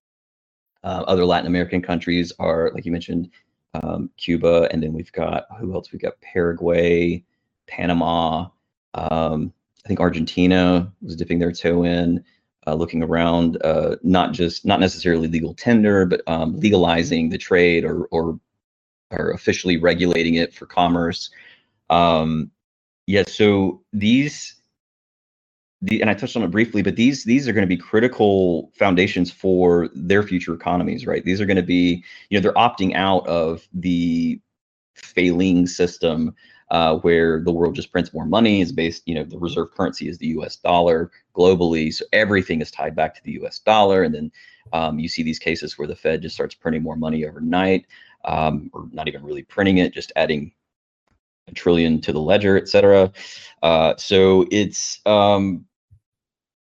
Uh, 0.83 1.05
other 1.07 1.25
Latin 1.25 1.47
American 1.47 1.83
countries 1.83 2.33
are, 2.39 2.71
like 2.73 2.87
you 2.87 2.93
mentioned, 2.93 3.31
um, 3.75 4.11
Cuba, 4.17 4.69
and 4.71 4.83
then 4.83 4.93
we've 4.93 5.13
got 5.13 5.47
who 5.59 5.75
else? 5.75 5.93
We've 5.93 6.01
got 6.01 6.21
Paraguay, 6.21 7.25
Panama. 7.67 8.49
Um, 8.95 9.53
I 9.85 9.89
think 9.89 10.01
Argentina 10.01 10.93
was 11.03 11.17
dipping 11.17 11.39
their 11.39 11.53
toe 11.53 11.85
in, 11.85 12.25
uh, 12.67 12.75
looking 12.75 13.03
around, 13.03 13.59
uh, 13.63 13.97
not 14.03 14.33
just 14.33 14.65
not 14.65 14.81
necessarily 14.81 15.29
legal 15.29 15.55
tender, 15.55 16.07
but 16.07 16.23
um, 16.27 16.59
legalizing 16.59 17.31
the 17.31 17.39
trade 17.39 17.85
or 17.85 18.05
or 18.07 18.39
or 19.11 19.31
officially 19.33 19.77
regulating 19.77 20.35
it 20.35 20.55
for 20.55 20.67
commerce. 20.67 21.31
Um, 21.89 22.51
yeah, 23.07 23.25
so 23.27 23.83
these 23.93 24.60
the, 25.83 26.01
and 26.01 26.11
I 26.11 26.15
touched 26.15 26.37
on 26.37 26.43
it 26.43 26.51
briefly, 26.51 26.83
but 26.83 26.97
these 26.97 27.25
these 27.25 27.49
are 27.49 27.53
going 27.53 27.67
to 27.67 27.69
be 27.69 27.77
critical 27.77 28.71
foundations 28.77 29.31
for 29.31 29.89
their 29.95 30.23
future 30.23 30.55
economies, 30.55 31.07
right? 31.07 31.25
These 31.25 31.41
are 31.41 31.47
going 31.47 31.57
to 31.57 31.63
be, 31.63 32.05
you 32.29 32.39
know, 32.39 32.43
they're 32.43 32.53
opting 32.53 32.95
out 32.95 33.27
of 33.27 33.67
the 33.73 34.41
failing 34.95 35.67
system 35.67 36.35
uh, 36.71 36.97
where 36.97 37.41
the 37.43 37.51
world 37.51 37.75
just 37.75 37.91
prints 37.91 38.13
more 38.13 38.27
money 38.27 38.61
is 38.61 38.73
based, 38.73 39.03
you 39.07 39.15
know, 39.15 39.25
the 39.25 39.39
reserve 39.39 39.73
currency 39.73 40.09
is 40.09 40.19
the 40.19 40.29
U.S. 40.29 40.57
dollar 40.57 41.11
globally, 41.35 41.93
so 41.93 42.05
everything 42.13 42.61
is 42.61 42.71
tied 42.71 42.95
back 42.95 43.15
to 43.15 43.23
the 43.25 43.33
U.S. 43.33 43.59
dollar, 43.59 44.05
and 44.05 44.15
then 44.15 44.31
um, 44.73 44.99
you 44.99 45.09
see 45.09 45.23
these 45.23 45.39
cases 45.39 45.79
where 45.79 45.89
the 45.89 45.97
Fed 45.97 46.23
just 46.23 46.35
starts 46.35 46.55
printing 46.55 46.83
more 46.83 46.97
money 46.97 47.25
overnight, 47.25 47.87
um, 48.25 48.71
or 48.73 48.89
not 48.93 49.09
even 49.09 49.25
really 49.25 49.43
printing 49.43 49.79
it, 49.79 49.93
just 49.93 50.13
adding 50.15 50.53
a 51.49 51.53
trillion 51.53 52.01
to 52.03 52.13
the 52.13 52.21
ledger, 52.21 52.57
et 52.57 52.69
cetera. 52.69 53.11
Uh, 53.63 53.95
so 53.97 54.47
it's 54.53 55.01
um, 55.07 55.67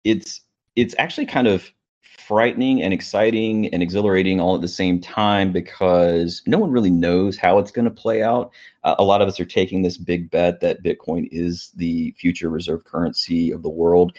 it's 0.09 0.41
it's 0.75 0.95
actually 0.97 1.25
kind 1.25 1.47
of 1.47 1.71
frightening 2.17 2.83
and 2.83 2.93
exciting 2.93 3.67
and 3.73 3.81
exhilarating 3.81 4.39
all 4.39 4.55
at 4.55 4.61
the 4.61 4.67
same 4.67 5.01
time 5.01 5.51
because 5.51 6.43
no 6.45 6.59
one 6.59 6.71
really 6.71 6.91
knows 6.91 7.37
how 7.37 7.57
it's 7.57 7.71
going 7.71 7.85
to 7.85 7.91
play 7.91 8.21
out. 8.21 8.51
Uh, 8.83 8.95
a 8.99 9.03
lot 9.03 9.21
of 9.21 9.27
us 9.27 9.39
are 9.39 9.45
taking 9.45 9.81
this 9.81 9.97
big 9.97 10.29
bet 10.29 10.59
that 10.59 10.83
Bitcoin 10.83 11.27
is 11.31 11.71
the 11.75 12.11
future 12.19 12.49
reserve 12.49 12.83
currency 12.83 13.51
of 13.51 13.63
the 13.63 13.69
world. 13.69 14.15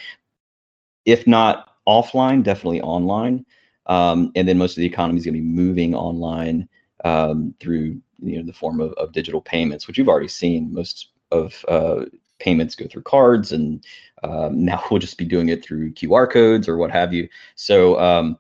If 1.05 1.27
not 1.27 1.77
offline, 1.87 2.43
definitely 2.43 2.81
online. 2.81 3.47
Um, 3.87 4.33
and 4.35 4.47
then 4.47 4.59
most 4.59 4.73
of 4.73 4.81
the 4.81 4.87
economy 4.87 5.19
is 5.19 5.25
going 5.25 5.35
to 5.35 5.41
be 5.41 5.47
moving 5.47 5.95
online 5.95 6.69
um, 7.05 7.55
through 7.61 8.01
you 8.23 8.39
know 8.39 8.45
the 8.45 8.53
form 8.53 8.81
of, 8.81 8.93
of 8.95 9.13
digital 9.13 9.41
payments, 9.41 9.87
which 9.87 9.99
you've 9.99 10.09
already 10.09 10.29
seen. 10.29 10.73
Most 10.73 11.11
of 11.31 11.65
uh, 11.69 12.05
payments 12.41 12.75
go 12.75 12.87
through 12.89 13.03
cards 13.03 13.53
and 13.53 13.85
um, 14.23 14.65
now 14.65 14.83
we'll 14.91 15.01
just 15.01 15.19
be 15.19 15.25
doing 15.25 15.49
it 15.49 15.65
through 15.65 15.93
QR 15.93 16.31
codes 16.31 16.69
or 16.69 16.77
what 16.77 16.91
have 16.91 17.13
you. 17.13 17.29
So 17.55 17.99
um, 18.01 18.39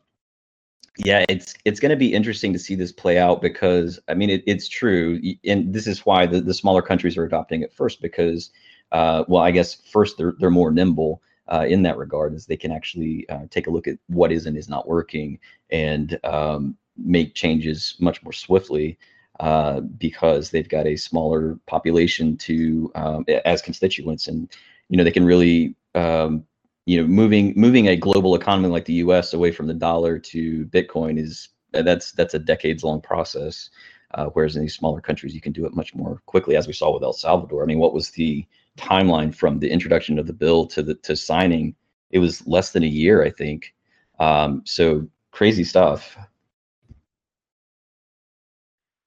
yeah, 0.99 1.25
it's 1.29 1.55
it's 1.65 1.81
going 1.81 1.91
to 1.91 1.97
be 1.97 2.13
interesting 2.13 2.53
to 2.53 2.59
see 2.59 2.75
this 2.75 2.93
play 2.93 3.19
out 3.19 3.41
because 3.41 3.99
I 4.09 4.15
mean 4.15 4.31
it, 4.31 4.43
it's 4.47 4.69
true, 4.69 5.21
and 5.45 5.73
this 5.73 5.87
is 5.87 6.05
why 6.05 6.27
the, 6.27 6.41
the 6.41 6.55
smaller 6.55 6.83
countries 6.83 7.17
are 7.17 7.25
adopting 7.25 7.63
it 7.63 7.73
first 7.73 8.03
because 8.03 8.51
uh, 8.93 9.25
well 9.29 9.43
I 9.43 9.51
guess 9.51 9.75
first 9.75 10.19
they're 10.19 10.35
they're 10.39 10.51
more 10.51 10.71
nimble. 10.71 11.23
Uh, 11.49 11.67
in 11.69 11.83
that 11.83 11.97
regard, 11.97 12.33
as 12.33 12.47
they 12.47 12.57
can 12.57 12.71
actually 12.71 13.29
uh, 13.29 13.41
take 13.51 13.67
a 13.67 13.71
look 13.71 13.89
at 13.89 13.99
what 14.07 14.31
is 14.31 14.47
and 14.47 14.57
is 14.57 14.69
not 14.69 14.87
working 14.87 15.37
and 15.71 16.17
um, 16.23 16.77
make 16.97 17.35
changes 17.35 17.97
much 17.99 18.23
more 18.23 18.33
swiftly 18.33 18.97
uh, 19.41 19.81
because 19.81 20.51
they've 20.51 20.69
got 20.69 20.87
a 20.87 20.97
smaller 20.97 21.59
population 21.67 22.37
to 22.37 22.93
um, 22.95 23.25
as 23.47 23.63
constituents, 23.63 24.29
and 24.29 24.51
you 24.91 24.97
know 24.97 25.05
they 25.05 25.11
can 25.11 25.25
really 25.25 25.75
um, 25.95 26.45
you 26.85 27.01
know 27.01 27.07
moving 27.07 27.55
moving 27.57 27.89
a 27.89 27.97
global 27.97 28.35
economy 28.35 28.69
like 28.69 28.85
the 28.85 28.95
U.S. 28.95 29.33
away 29.33 29.53
from 29.53 29.67
the 29.67 29.75
dollar 29.75 30.19
to 30.19 30.67
Bitcoin 30.67 31.19
is 31.19 31.49
that's 31.73 32.13
that's 32.13 32.35
a 32.35 32.39
decades 32.39 32.85
long 32.85 33.01
process. 33.01 33.71
Uh, 34.15 34.27
whereas 34.33 34.57
in 34.57 34.63
these 34.63 34.75
smaller 34.75 35.01
countries, 35.01 35.33
you 35.33 35.41
can 35.41 35.53
do 35.53 35.65
it 35.65 35.73
much 35.73 35.95
more 35.95 36.21
quickly, 36.27 36.57
as 36.57 36.67
we 36.67 36.73
saw 36.73 36.93
with 36.93 37.05
El 37.05 37.13
Salvador. 37.13 37.63
I 37.63 37.67
mean, 37.67 37.79
what 37.79 37.95
was 37.95 38.11
the 38.11 38.45
timeline 38.77 39.33
from 39.33 39.61
the 39.61 39.71
introduction 39.71 40.19
of 40.19 40.27
the 40.27 40.33
bill 40.33 40.67
to 40.67 40.83
the 40.83 40.95
to 40.97 41.15
signing? 41.15 41.77
It 42.11 42.19
was 42.19 42.45
less 42.47 42.73
than 42.73 42.83
a 42.83 42.89
year, 42.89 43.23
I 43.23 43.31
think. 43.31 43.73
Um, 44.19 44.63
so 44.67 45.09
crazy 45.31 45.63
stuff. 45.63 46.19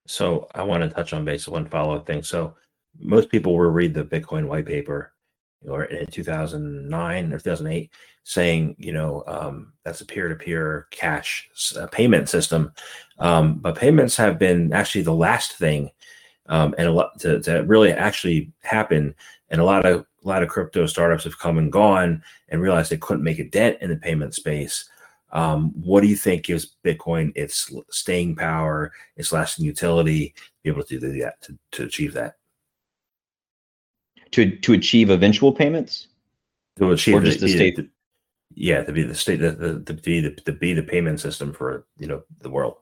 So 0.08 0.48
I 0.56 0.64
want 0.64 0.84
to 0.84 0.90
touch 0.90 1.12
on 1.12 1.26
basically 1.26 1.54
one 1.54 1.66
follow 1.70 1.96
up 1.96 2.08
thing. 2.08 2.24
So 2.24 2.56
most 2.98 3.30
people 3.30 3.58
will 3.58 3.66
read 3.66 3.94
the 3.94 4.06
Bitcoin 4.06 4.48
white 4.48 4.66
paper 4.66 5.13
or 5.68 5.86
in 5.86 6.08
2009 6.08 7.34
or 7.34 7.38
2008 7.40 7.92
saying, 8.24 8.76
you 8.80 8.94
know, 8.94 9.24
um, 9.28 9.74
that's 9.84 10.02
a 10.02 10.06
peer 10.06 10.30
to 10.30 10.36
peer 10.36 10.88
cash 10.92 11.50
uh, 11.78 11.88
payment 11.88 12.30
system. 12.30 12.74
Um, 13.20 13.56
but 13.56 13.78
payments 13.78 14.16
have 14.18 14.40
been 14.40 14.74
actually 14.74 15.02
the 15.02 15.14
last 15.14 15.54
thing 15.54 15.92
um, 16.48 16.74
and 16.78 16.88
a 16.88 16.92
lot 16.92 17.20
to, 17.20 17.42
to 17.42 17.64
really 17.64 17.92
actually 17.92 18.52
happen. 18.62 19.16
And 19.50 19.62
a 19.62 19.66
lot 19.66 19.86
of 19.86 20.06
a 20.24 20.28
lot 20.28 20.42
of 20.42 20.50
crypto 20.50 20.86
startups 20.86 21.26
have 21.26 21.38
come 21.38 21.58
and 21.58 21.72
gone 21.72 22.24
and 22.50 22.62
realized 22.62 22.90
they 22.90 22.98
couldn't 22.98 23.24
make 23.24 23.40
a 23.40 23.50
dent 23.50 23.78
in 23.82 23.90
the 23.90 23.98
payment 23.98 24.34
space. 24.34 24.90
Um, 25.32 25.72
what 25.76 26.02
do 26.02 26.08
you 26.08 26.16
think 26.16 26.46
gives 26.46 26.76
Bitcoin 26.86 27.34
its 27.36 27.74
staying 27.90 28.36
power, 28.36 28.94
its 29.18 29.32
lasting 29.34 29.66
utility, 29.66 30.30
to 30.30 30.44
be 30.64 30.70
able 30.70 30.84
to 30.84 31.00
do 31.00 31.20
that 31.20 31.42
to, 31.42 31.58
to 31.72 31.84
achieve 31.84 32.14
that? 32.14 32.36
To 34.34 34.56
to 34.58 34.74
achieve 34.74 35.10
eventual 35.10 35.52
payments, 35.52 36.08
to 36.78 36.92
achieve 36.92 37.16
or 37.16 37.22
just 37.22 37.40
the, 37.40 37.48
the 37.48 37.54
state. 37.54 37.76
The, 37.78 37.90
yeah, 38.56 38.84
to 38.84 38.92
be 38.92 39.02
the 39.02 39.16
state, 39.16 39.40
the, 39.42 39.52
the, 39.84 39.94
be 39.94 40.22
the, 40.22 40.32
to 40.32 40.52
be 40.52 40.74
the 40.74 40.84
payment 40.84 41.20
system 41.20 41.54
for 41.54 41.86
you 41.98 42.08
know 42.08 42.24
the 42.42 42.50
world. 42.50 42.76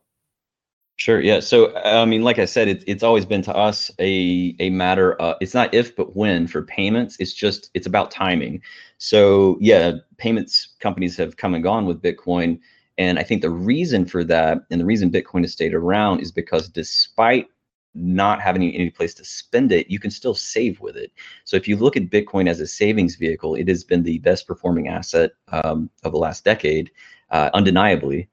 Sure. 0.98 1.20
Yeah. 1.20 1.40
So 1.40 1.76
I 1.78 2.06
mean, 2.06 2.22
like 2.22 2.38
I 2.38 2.46
said, 2.46 2.68
it's 2.68 2.84
it's 2.86 3.02
always 3.02 3.26
been 3.26 3.42
to 3.44 3.56
us 3.56 3.90
a 4.00 4.56
a 4.60 4.70
matter. 4.70 5.14
Of, 5.14 5.38
it's 5.42 5.54
not 5.56 5.74
if 5.74 5.96
but 5.96 6.16
when 6.16 6.48
for 6.48 6.62
payments. 6.62 7.18
It's 7.20 7.34
just 7.34 7.72
it's 7.74 7.88
about 7.88 8.12
timing. 8.12 8.62
So 9.00 9.58
yeah, 9.60 9.94
payments 10.18 10.76
companies 10.80 11.18
have 11.18 11.38
come 11.38 11.56
and 11.56 11.64
gone 11.64 11.86
with 11.88 12.04
Bitcoin, 12.04 12.60
And 12.98 13.18
I 13.18 13.24
think 13.24 13.42
the 13.42 13.50
reason 13.50 14.06
for 14.06 14.24
that 14.26 14.60
and 14.70 14.80
the 14.80 14.86
reason 14.86 15.12
Bitcoin 15.12 15.42
has 15.42 15.54
stayed 15.54 15.74
around 15.74 16.20
is 16.20 16.32
because 16.32 16.70
despite 16.70 17.48
not 17.94 18.42
having 18.42 18.64
any 18.64 18.90
place 18.90 19.14
to 19.16 19.26
spend 19.26 19.72
it, 19.72 19.90
you 19.90 20.00
can 20.00 20.12
still 20.12 20.34
save 20.34 20.80
with 20.80 20.96
it. 20.96 21.12
So 21.44 21.58
if 21.58 21.68
you 21.68 21.76
look 21.76 21.98
at 21.98 22.10
Bitcoin 22.10 22.50
as 22.50 22.60
a 22.60 22.68
savings 22.68 23.16
vehicle, 23.16 23.56
it 23.56 23.68
has 23.68 23.84
been 23.84 24.04
the 24.04 24.20
best 24.20 24.48
performing 24.48 24.88
asset 24.88 25.32
um, 25.50 25.90
of 26.04 26.12
the 26.12 26.18
last 26.18 26.46
decade, 26.46 26.92
uh, 27.32 27.50
undeniably. 27.54 28.30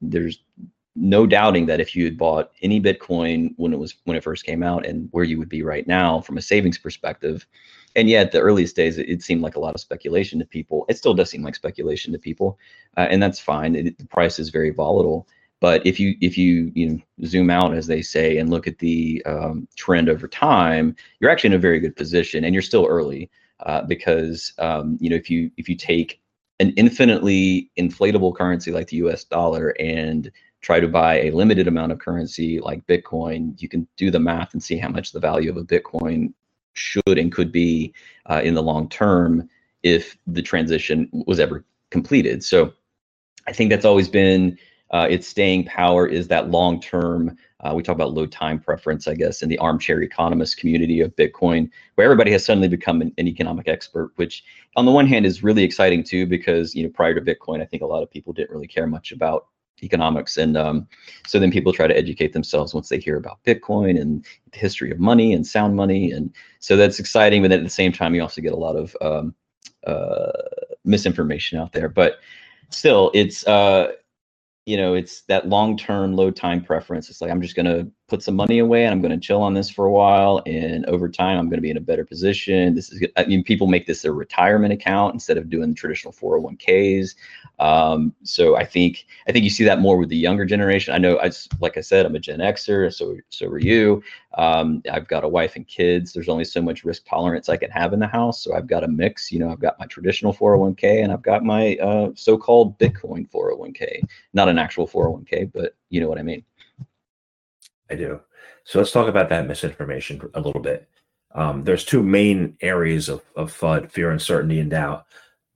There's 0.00 0.42
no 0.94 1.26
doubting 1.26 1.66
that 1.66 1.80
if 1.80 1.96
you 1.96 2.04
had 2.04 2.18
bought 2.18 2.52
any 2.60 2.80
Bitcoin 2.80 3.54
when 3.56 3.72
it 3.72 3.78
was 3.78 3.94
when 4.04 4.16
it 4.16 4.22
first 4.22 4.44
came 4.44 4.62
out 4.62 4.84
and 4.84 5.08
where 5.12 5.24
you 5.24 5.38
would 5.38 5.48
be 5.48 5.62
right 5.62 5.86
now 5.86 6.20
from 6.20 6.36
a 6.36 6.42
savings 6.42 6.78
perspective, 6.78 7.46
and 7.96 8.08
yet 8.08 8.32
the 8.32 8.40
earliest 8.40 8.76
days 8.76 8.98
it, 8.98 9.22
seemed 9.22 9.42
like 9.42 9.56
a 9.56 9.60
lot 9.60 9.74
of 9.74 9.80
speculation 9.80 10.38
to 10.38 10.44
people. 10.44 10.84
It 10.88 10.98
still 10.98 11.14
does 11.14 11.30
seem 11.30 11.42
like 11.42 11.54
speculation 11.54 12.12
to 12.12 12.18
people, 12.18 12.58
uh, 12.96 13.06
and 13.10 13.22
that's 13.22 13.40
fine. 13.40 13.74
It, 13.74 13.98
the 13.98 14.06
price 14.06 14.38
is 14.38 14.50
very 14.50 14.70
volatile. 14.70 15.26
But 15.62 15.86
if 15.86 16.00
you 16.00 16.16
if 16.20 16.36
you 16.36 16.72
you 16.74 16.88
know, 16.88 16.98
zoom 17.24 17.48
out, 17.48 17.72
as 17.72 17.86
they 17.86 18.02
say, 18.02 18.36
and 18.38 18.50
look 18.50 18.66
at 18.66 18.80
the 18.80 19.22
um, 19.26 19.68
trend 19.76 20.08
over 20.08 20.26
time, 20.26 20.96
you're 21.20 21.30
actually 21.30 21.50
in 21.50 21.54
a 21.54 21.58
very 21.58 21.78
good 21.78 21.94
position, 21.94 22.44
and 22.44 22.52
you're 22.52 22.62
still 22.62 22.84
early 22.84 23.30
uh, 23.64 23.82
because 23.82 24.52
um, 24.58 24.98
you 25.00 25.08
know 25.08 25.14
if 25.14 25.30
you 25.30 25.52
if 25.56 25.68
you 25.68 25.76
take 25.76 26.20
an 26.58 26.70
infinitely 26.70 27.70
inflatable 27.78 28.34
currency 28.34 28.72
like 28.72 28.88
the 28.88 28.96
U.S. 28.96 29.22
dollar 29.22 29.68
and 29.78 30.32
try 30.62 30.80
to 30.80 30.88
buy 30.88 31.20
a 31.20 31.30
limited 31.30 31.68
amount 31.68 31.92
of 31.92 32.00
currency 32.00 32.58
like 32.58 32.84
Bitcoin, 32.88 33.54
you 33.62 33.68
can 33.68 33.86
do 33.96 34.10
the 34.10 34.18
math 34.18 34.54
and 34.54 34.62
see 34.62 34.76
how 34.76 34.88
much 34.88 35.12
the 35.12 35.20
value 35.20 35.48
of 35.48 35.56
a 35.56 35.64
Bitcoin 35.64 36.32
should 36.72 37.18
and 37.18 37.30
could 37.30 37.52
be 37.52 37.94
uh, 38.26 38.40
in 38.42 38.54
the 38.54 38.62
long 38.62 38.88
term 38.88 39.48
if 39.84 40.18
the 40.26 40.42
transition 40.42 41.08
was 41.28 41.38
ever 41.38 41.64
completed. 41.90 42.42
So 42.42 42.72
I 43.46 43.52
think 43.52 43.70
that's 43.70 43.84
always 43.84 44.08
been 44.08 44.58
uh, 44.92 45.06
its 45.08 45.26
staying 45.26 45.64
power 45.64 46.06
is 46.06 46.28
that 46.28 46.50
long 46.50 46.80
term. 46.80 47.36
Uh, 47.60 47.72
we 47.74 47.82
talk 47.82 47.94
about 47.94 48.12
low 48.12 48.26
time 48.26 48.58
preference, 48.58 49.08
I 49.08 49.14
guess, 49.14 49.42
in 49.42 49.48
the 49.48 49.58
armchair 49.58 50.02
economist 50.02 50.58
community 50.58 51.00
of 51.00 51.14
Bitcoin, 51.16 51.70
where 51.94 52.04
everybody 52.04 52.30
has 52.32 52.44
suddenly 52.44 52.68
become 52.68 53.00
an, 53.00 53.12
an, 53.18 53.26
economic 53.26 53.68
expert, 53.68 54.12
which 54.16 54.44
on 54.76 54.84
the 54.84 54.92
one 54.92 55.06
hand 55.06 55.24
is 55.24 55.42
really 55.42 55.62
exciting 55.62 56.02
too, 56.02 56.26
because 56.26 56.74
you 56.74 56.82
know 56.82 56.90
prior 56.90 57.14
to 57.14 57.20
Bitcoin, 57.20 57.62
I 57.62 57.64
think 57.64 57.82
a 57.82 57.86
lot 57.86 58.02
of 58.02 58.10
people 58.10 58.32
didn't 58.32 58.50
really 58.50 58.66
care 58.66 58.86
much 58.86 59.12
about 59.12 59.46
economics, 59.82 60.36
and 60.36 60.56
um, 60.56 60.86
so 61.26 61.38
then 61.38 61.50
people 61.50 61.72
try 61.72 61.86
to 61.86 61.96
educate 61.96 62.32
themselves 62.32 62.74
once 62.74 62.88
they 62.88 62.98
hear 62.98 63.16
about 63.16 63.42
Bitcoin 63.44 63.98
and 63.98 64.26
the 64.52 64.58
history 64.58 64.90
of 64.90 64.98
money 64.98 65.32
and 65.32 65.46
sound 65.46 65.74
money, 65.74 66.10
and 66.10 66.34
so 66.58 66.76
that's 66.76 66.98
exciting. 66.98 67.40
But 67.42 67.52
at 67.52 67.62
the 67.62 67.70
same 67.70 67.92
time, 67.92 68.14
you 68.14 68.20
also 68.20 68.42
get 68.42 68.52
a 68.52 68.56
lot 68.56 68.76
of 68.76 68.94
um, 69.00 69.34
uh, 69.86 70.32
misinformation 70.84 71.58
out 71.58 71.72
there, 71.72 71.88
but 71.88 72.18
still, 72.70 73.10
it's 73.14 73.46
uh, 73.46 73.92
you 74.66 74.76
know, 74.76 74.94
it's 74.94 75.22
that 75.22 75.48
long-term 75.48 76.14
low 76.14 76.30
time 76.30 76.62
preference. 76.64 77.10
It's 77.10 77.20
like 77.20 77.30
I'm 77.30 77.42
just 77.42 77.56
going 77.56 77.66
to 77.66 77.90
put 78.12 78.22
some 78.22 78.36
money 78.36 78.58
away 78.58 78.84
and 78.84 78.92
I'm 78.92 79.00
going 79.00 79.18
to 79.18 79.26
chill 79.26 79.40
on 79.40 79.54
this 79.54 79.70
for 79.70 79.86
a 79.86 79.90
while, 79.90 80.42
and 80.44 80.84
over 80.84 81.08
time 81.08 81.38
I'm 81.38 81.48
going 81.48 81.56
to 81.56 81.62
be 81.62 81.70
in 81.70 81.78
a 81.78 81.80
better 81.80 82.04
position. 82.04 82.74
This 82.74 82.92
is, 82.92 83.08
I 83.16 83.24
mean, 83.24 83.42
people 83.42 83.66
make 83.66 83.86
this 83.86 84.02
their 84.02 84.12
retirement 84.12 84.70
account 84.70 85.14
instead 85.14 85.38
of 85.38 85.48
doing 85.48 85.70
the 85.70 85.74
traditional 85.74 86.12
401ks. 86.12 87.14
Um, 87.58 88.14
so 88.22 88.54
I 88.54 88.66
think 88.66 89.06
I 89.26 89.32
think 89.32 89.44
you 89.44 89.50
see 89.50 89.64
that 89.64 89.80
more 89.80 89.96
with 89.96 90.10
the 90.10 90.16
younger 90.16 90.44
generation. 90.44 90.92
I 90.92 90.98
know, 90.98 91.18
I 91.20 91.30
like 91.60 91.78
I 91.78 91.80
said, 91.80 92.04
I'm 92.04 92.14
a 92.14 92.18
Gen 92.18 92.40
Xer, 92.40 92.92
so 92.92 93.16
so 93.30 93.46
are 93.46 93.58
you. 93.58 94.02
Um, 94.36 94.82
I've 94.90 95.08
got 95.08 95.24
a 95.24 95.28
wife 95.28 95.56
and 95.56 95.66
kids. 95.66 96.12
There's 96.12 96.28
only 96.28 96.44
so 96.44 96.60
much 96.60 96.84
risk 96.84 97.06
tolerance 97.06 97.48
I 97.48 97.56
can 97.56 97.70
have 97.70 97.94
in 97.94 98.00
the 98.00 98.06
house, 98.06 98.42
so 98.42 98.54
I've 98.54 98.66
got 98.66 98.84
a 98.84 98.88
mix. 98.88 99.32
You 99.32 99.38
know, 99.38 99.50
I've 99.50 99.60
got 99.60 99.78
my 99.78 99.86
traditional 99.86 100.34
401k 100.34 101.02
and 101.02 101.12
I've 101.12 101.22
got 101.22 101.44
my 101.44 101.76
uh, 101.76 102.10
so-called 102.14 102.78
Bitcoin 102.78 103.30
401k. 103.30 104.02
Not 104.34 104.48
an 104.48 104.58
actual 104.58 104.86
401k, 104.86 105.50
but 105.52 105.76
you 105.90 106.00
know 106.00 106.08
what 106.08 106.18
I 106.18 106.22
mean. 106.22 106.44
I 107.92 107.94
do. 107.94 108.20
So 108.64 108.78
let's 108.78 108.90
talk 108.90 109.06
about 109.06 109.28
that 109.28 109.46
misinformation 109.46 110.20
a 110.34 110.40
little 110.40 110.62
bit. 110.62 110.88
Um, 111.34 111.64
there's 111.64 111.84
two 111.84 112.02
main 112.02 112.56
areas 112.60 113.08
of, 113.08 113.22
of 113.36 113.52
FUD, 113.52 113.90
fear, 113.90 114.10
uncertainty, 114.10 114.60
and 114.60 114.70
doubt, 114.70 115.06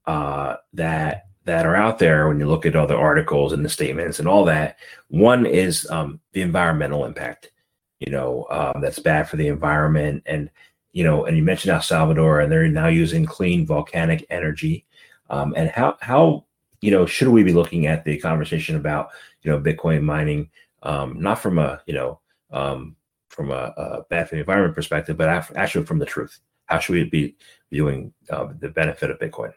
uh, 0.06 0.56
that 0.74 1.24
that 1.44 1.64
are 1.64 1.76
out 1.76 1.98
there 1.98 2.26
when 2.28 2.40
you 2.40 2.46
look 2.46 2.66
at 2.66 2.72
the 2.72 2.96
articles 2.96 3.52
and 3.52 3.64
the 3.64 3.68
statements 3.68 4.18
and 4.18 4.26
all 4.26 4.44
that. 4.44 4.78
One 5.08 5.46
is 5.46 5.88
um, 5.90 6.20
the 6.32 6.42
environmental 6.42 7.04
impact. 7.04 7.52
You 8.00 8.10
know, 8.10 8.46
um, 8.50 8.82
that's 8.82 8.98
bad 8.98 9.28
for 9.28 9.36
the 9.36 9.48
environment, 9.48 10.24
and 10.26 10.50
you 10.92 11.04
know, 11.04 11.24
and 11.24 11.36
you 11.36 11.42
mentioned 11.42 11.72
El 11.72 11.80
Salvador, 11.80 12.40
and 12.40 12.52
they're 12.52 12.68
now 12.68 12.88
using 12.88 13.24
clean 13.24 13.64
volcanic 13.64 14.26
energy. 14.28 14.84
Um, 15.30 15.54
and 15.56 15.70
how 15.70 15.96
how 16.00 16.44
you 16.82 16.90
know 16.90 17.06
should 17.06 17.28
we 17.28 17.42
be 17.42 17.54
looking 17.54 17.86
at 17.86 18.04
the 18.04 18.18
conversation 18.18 18.76
about 18.76 19.10
you 19.42 19.50
know 19.50 19.60
Bitcoin 19.60 20.02
mining, 20.02 20.50
um, 20.82 21.20
not 21.20 21.38
from 21.38 21.58
a 21.58 21.80
you 21.86 21.94
know 21.94 22.20
um, 22.50 22.96
from 23.28 23.50
a, 23.50 23.72
a 23.76 24.02
bad 24.08 24.28
for 24.28 24.34
the 24.34 24.40
environment 24.40 24.74
perspective, 24.74 25.16
but 25.16 25.28
actually 25.28 25.84
from 25.84 25.98
the 25.98 26.06
truth? 26.06 26.38
How 26.66 26.78
should 26.78 26.94
we 26.94 27.04
be 27.04 27.36
viewing 27.70 28.12
uh, 28.30 28.48
the 28.58 28.68
benefit 28.68 29.10
of 29.10 29.18
Bitcoin? 29.18 29.52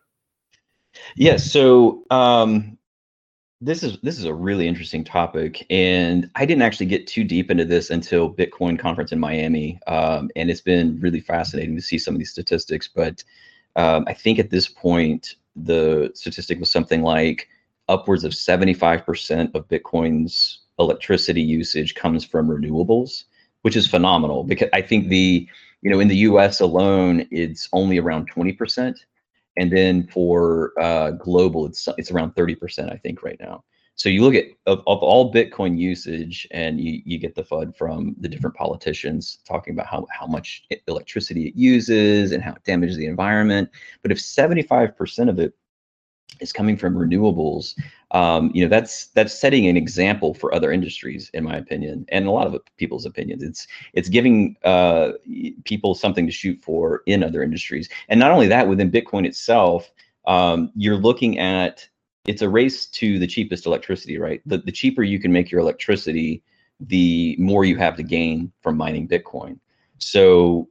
Yes. 1.15 1.52
So 1.52 2.04
um, 2.10 2.78
this 3.62 3.84
is 3.84 3.97
this 4.02 4.17
is 4.17 4.25
a 4.25 4.34
really 4.34 4.67
interesting 4.67 5.04
topic, 5.04 5.65
and 5.69 6.30
I 6.36 6.45
didn't 6.45 6.62
actually 6.62 6.86
get 6.86 7.08
too 7.08 7.23
deep 7.23 7.52
into 7.52 7.65
this 7.65 7.89
until 7.89 8.34
Bitcoin 8.34 8.80
conference 8.80 9.12
in 9.12 9.19
Miami, 9.19 9.80
um, 9.88 10.30
and 10.36 10.49
it's 10.49 10.62
been 10.62 10.99
really 10.99 11.19
fascinating 11.19 11.75
to 11.75 11.82
see 11.82 11.97
some 11.97 12.15
of 12.15 12.19
these 12.19 12.32
statistics. 12.32 12.88
But 12.88 13.23
um, 13.75 14.06
I 14.08 14.13
think 14.13 14.39
at 14.39 14.49
this 14.49 14.67
point, 14.67 15.36
the 15.56 16.12
statistic 16.13 16.60
was 16.60 16.71
something 16.71 17.02
like 17.02 17.49
upwards 17.89 18.23
of 18.23 18.32
75% 18.32 19.56
of 19.56 19.67
Bitcoin's 19.67 20.60
electricity 20.80 21.42
usage 21.42 21.96
comes 21.96 22.24
from 22.26 22.48
renewables, 22.48 23.26
which 23.62 23.76
is 23.76 23.88
phenomenal 23.88 24.44
because 24.44 24.70
I 24.74 24.82
think 24.82 25.10
the 25.10 25.48
you 25.82 25.89
know 25.89 26.00
in 26.00 26.08
the 26.08 26.18
U.S. 26.18 26.60
alone, 26.60 27.28
it's 27.32 27.70
only 27.74 27.98
around 28.00 28.32
20% 28.32 28.96
and 29.60 29.70
then 29.70 30.08
for 30.08 30.72
uh, 30.80 31.12
global, 31.12 31.65
it's 31.65 31.88
it's 31.98 32.12
around 32.12 32.34
30%, 32.34 32.92
I 32.92 32.96
think, 32.96 33.24
right 33.24 33.39
now. 33.42 33.65
So 33.96 34.08
you 34.08 34.22
look 34.24 34.36
at 34.36 34.46
of, 34.65 34.80
of 34.88 35.00
all 35.00 35.34
Bitcoin 35.34 35.78
usage, 35.78 36.48
and 36.52 36.80
you, 36.80 37.02
you 37.04 37.18
get 37.18 37.36
the 37.36 37.44
FUD 37.44 37.76
from 37.76 38.15
the 38.22 38.30
different 38.30 38.56
politicians 38.56 39.39
talking 39.46 39.74
about 39.74 39.88
how, 39.88 40.08
how 40.18 40.26
much 40.26 40.63
electricity 40.88 41.48
it 41.48 41.56
uses 41.56 42.32
and 42.32 42.42
how 42.42 42.54
it 42.54 42.63
damages 42.63 42.96
the 42.96 43.08
environment. 43.08 43.70
But 44.02 44.13
if 44.13 44.20
75% 44.20 45.30
of 45.30 45.39
it 45.39 45.54
is 46.39 46.54
coming 46.54 46.78
from 46.78 46.96
renewables, 46.96 47.76
um, 48.12 48.52
you 48.54 48.63
know 48.63 48.70
that's 48.70 49.08
that's 49.08 49.34
setting 49.34 49.68
an 49.68 49.78
example 49.78 50.34
for 50.34 50.54
other 50.54 50.72
industries, 50.72 51.30
in 51.34 51.44
my 51.44 51.58
opinion, 51.58 52.06
and 52.10 52.26
a 52.26 52.32
lot 52.32 52.48
of 52.48 52.58
people's 52.78 53.06
opinions. 53.06 53.44
It's 53.44 53.68
it's 53.94 54.10
giving 54.10 54.56
uh, 54.63 55.12
people 55.65 55.96
something 55.96 56.26
to 56.26 56.32
shoot 56.32 56.60
for 56.62 57.04
in 57.06 57.24
other 57.24 57.44
industries, 57.44 57.89
and 58.08 58.20
not 58.20 58.32
only 58.32 58.48
that, 58.48 58.68
within 58.68 58.92
Bitcoin 58.92 59.26
itself, 59.26 59.92
um, 60.26 60.72
you're 60.76 60.98
looking 60.98 61.39
at 61.39 61.88
it's 62.26 62.42
a 62.42 62.50
race 62.50 62.86
to 62.88 63.20
the 63.20 63.28
cheapest 63.28 63.65
electricity, 63.65 64.18
right? 64.18 64.42
The 64.46 64.60
the 64.60 64.72
cheaper 64.72 65.04
you 65.04 65.20
can 65.20 65.32
make 65.32 65.52
your 65.52 65.62
electricity, 65.62 66.44
the 66.80 67.36
more 67.39 67.65
you 67.65 67.78
have 67.78 67.96
to 67.98 68.04
gain 68.04 68.52
from 68.62 68.78
mining 68.78 69.08
Bitcoin. 69.08 69.60
So 70.00 70.70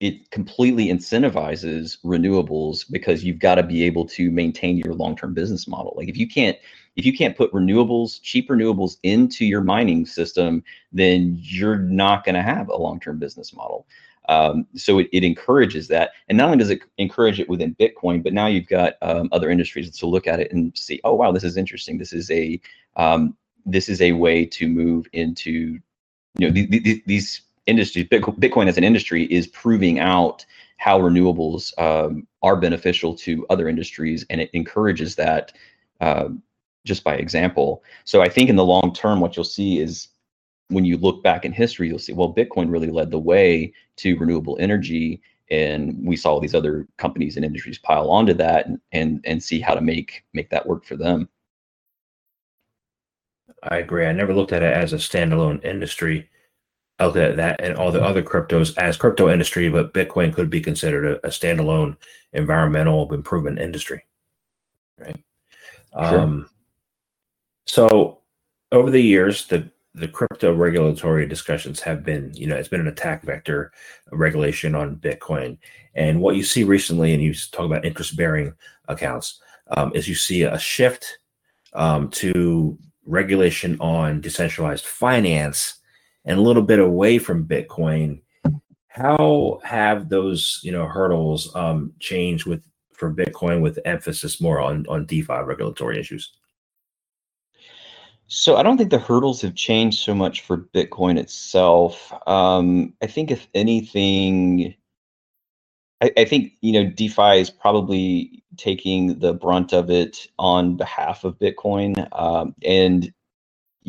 it 0.00 0.30
completely 0.30 0.86
incentivizes 0.86 1.98
renewables 2.04 2.84
because 2.90 3.24
you've 3.24 3.40
got 3.40 3.56
to 3.56 3.64
be 3.64 3.82
able 3.82 4.06
to 4.06 4.30
maintain 4.30 4.76
your 4.76 4.94
long-term 4.94 5.34
business 5.34 5.66
model. 5.66 5.94
Like 5.96 6.08
if 6.08 6.16
you 6.16 6.28
can't 6.28 6.56
if 6.94 7.04
you 7.04 7.16
can't 7.16 7.36
put 7.36 7.52
renewables 7.52 8.20
cheap 8.22 8.48
renewables 8.48 8.98
into 9.02 9.44
your 9.44 9.60
mining 9.60 10.06
system 10.06 10.62
then 10.92 11.36
you're 11.40 11.78
not 11.78 12.24
going 12.24 12.36
to 12.36 12.42
have 12.42 12.68
a 12.68 12.76
long-term 12.76 13.18
business 13.18 13.52
model. 13.52 13.86
Um, 14.28 14.66
so 14.74 14.98
it, 14.98 15.08
it 15.12 15.24
encourages 15.24 15.88
that. 15.88 16.10
And 16.28 16.36
not 16.36 16.46
only 16.46 16.58
does 16.58 16.70
it 16.70 16.82
encourage 16.98 17.40
it 17.40 17.48
within 17.48 17.74
bitcoin 17.74 18.22
but 18.22 18.32
now 18.32 18.46
you've 18.46 18.68
got 18.68 18.94
um, 19.02 19.28
other 19.32 19.50
industries 19.50 19.96
to 19.98 20.06
look 20.06 20.28
at 20.28 20.38
it 20.38 20.52
and 20.52 20.76
see 20.78 21.00
oh 21.02 21.14
wow 21.14 21.32
this 21.32 21.44
is 21.44 21.56
interesting. 21.56 21.98
This 21.98 22.12
is 22.12 22.30
a 22.30 22.60
um, 22.96 23.36
this 23.66 23.88
is 23.88 24.00
a 24.00 24.12
way 24.12 24.44
to 24.44 24.68
move 24.68 25.06
into 25.12 25.80
you 26.38 26.46
know 26.46 26.50
these, 26.50 27.00
these 27.04 27.42
industry, 27.68 28.04
Bitcoin 28.04 28.66
as 28.66 28.78
an 28.78 28.84
industry 28.84 29.24
is 29.24 29.46
proving 29.46 29.98
out 30.00 30.44
how 30.78 30.98
renewables 30.98 31.76
um, 31.78 32.26
are 32.42 32.56
beneficial 32.56 33.14
to 33.14 33.46
other 33.50 33.68
industries, 33.68 34.24
and 34.30 34.40
it 34.40 34.50
encourages 34.52 35.14
that 35.16 35.52
uh, 36.00 36.28
just 36.84 37.04
by 37.04 37.14
example. 37.14 37.84
So 38.04 38.22
I 38.22 38.28
think 38.28 38.48
in 38.48 38.56
the 38.56 38.64
long 38.64 38.94
term, 38.94 39.20
what 39.20 39.36
you'll 39.36 39.44
see 39.44 39.78
is 39.78 40.08
when 40.68 40.84
you 40.84 40.96
look 40.96 41.22
back 41.22 41.44
in 41.44 41.52
history, 41.52 41.88
you'll 41.88 41.98
see 41.98 42.12
well, 42.12 42.34
Bitcoin 42.34 42.70
really 42.70 42.90
led 42.90 43.10
the 43.10 43.18
way 43.18 43.72
to 43.96 44.16
renewable 44.16 44.56
energy, 44.60 45.20
and 45.50 45.98
we 46.04 46.16
saw 46.16 46.40
these 46.40 46.54
other 46.54 46.86
companies 46.96 47.36
and 47.36 47.44
industries 47.44 47.78
pile 47.78 48.10
onto 48.10 48.34
that 48.34 48.66
and 48.66 48.80
and, 48.92 49.20
and 49.24 49.42
see 49.42 49.60
how 49.60 49.74
to 49.74 49.80
make 49.80 50.24
make 50.32 50.48
that 50.50 50.66
work 50.66 50.84
for 50.84 50.96
them. 50.96 51.28
I 53.64 53.78
agree. 53.78 54.06
I 54.06 54.12
never 54.12 54.32
looked 54.32 54.52
at 54.52 54.62
it 54.62 54.72
as 54.72 54.92
a 54.92 54.96
standalone 54.96 55.64
industry 55.64 56.28
out 57.00 57.14
there 57.14 57.34
that 57.34 57.60
and 57.60 57.76
all 57.76 57.92
the 57.92 58.02
other 58.02 58.22
cryptos 58.22 58.76
as 58.76 58.96
crypto 58.96 59.30
industry, 59.30 59.68
but 59.68 59.94
Bitcoin 59.94 60.34
could 60.34 60.50
be 60.50 60.60
considered 60.60 61.04
a, 61.04 61.26
a 61.26 61.30
standalone 61.30 61.96
environmental 62.32 63.12
improvement 63.14 63.58
industry. 63.58 64.04
Right. 64.98 65.22
Sure. 65.92 66.20
Um, 66.20 66.50
So 67.66 68.22
over 68.72 68.90
the 68.90 69.02
years, 69.02 69.46
the 69.46 69.70
the 69.94 70.08
crypto 70.08 70.54
regulatory 70.54 71.26
discussions 71.26 71.80
have 71.80 72.04
been, 72.04 72.32
you 72.34 72.46
know, 72.46 72.56
it's 72.56 72.68
been 72.68 72.80
an 72.80 72.86
attack 72.88 73.22
vector 73.22 73.72
regulation 74.12 74.74
on 74.74 74.96
Bitcoin. 74.96 75.58
And 75.94 76.20
what 76.20 76.36
you 76.36 76.44
see 76.44 76.62
recently, 76.64 77.12
and 77.12 77.22
you 77.22 77.34
talk 77.34 77.66
about 77.66 77.84
interest 77.84 78.16
bearing 78.16 78.54
accounts, 78.86 79.40
um, 79.76 79.92
is 79.94 80.08
you 80.08 80.14
see 80.14 80.42
a 80.42 80.58
shift 80.58 81.18
um, 81.72 82.08
to 82.10 82.78
regulation 83.06 83.76
on 83.80 84.20
decentralized 84.20 84.86
finance 84.86 85.77
and 86.28 86.38
a 86.38 86.42
little 86.42 86.62
bit 86.62 86.78
away 86.78 87.18
from 87.18 87.46
Bitcoin. 87.46 88.20
How 88.88 89.60
have 89.64 90.08
those, 90.08 90.60
you 90.62 90.70
know, 90.70 90.86
hurdles 90.86 91.54
um, 91.56 91.92
changed 91.98 92.46
with 92.46 92.62
for 92.92 93.12
Bitcoin 93.12 93.60
with 93.60 93.78
emphasis 93.84 94.40
more 94.40 94.60
on 94.60 94.86
on 94.88 95.06
DeFi 95.06 95.40
regulatory 95.40 95.98
issues? 95.98 96.32
So 98.26 98.56
I 98.56 98.62
don't 98.62 98.76
think 98.76 98.90
the 98.90 98.98
hurdles 98.98 99.40
have 99.40 99.54
changed 99.54 100.00
so 100.00 100.14
much 100.14 100.42
for 100.42 100.58
Bitcoin 100.58 101.18
itself. 101.18 102.12
Um, 102.28 102.92
I 103.02 103.06
think 103.06 103.30
if 103.30 103.48
anything, 103.54 104.74
I, 106.02 106.12
I, 106.18 106.24
think 106.26 106.52
you 106.60 106.72
know 106.72 106.90
DeFi 106.90 107.40
is 107.40 107.48
probably 107.48 108.44
taking 108.58 109.18
the 109.18 109.32
brunt 109.32 109.72
of 109.72 109.88
it 109.88 110.26
on 110.38 110.76
behalf 110.76 111.24
of 111.24 111.38
Bitcoin, 111.38 112.06
um, 112.12 112.54
and 112.62 113.10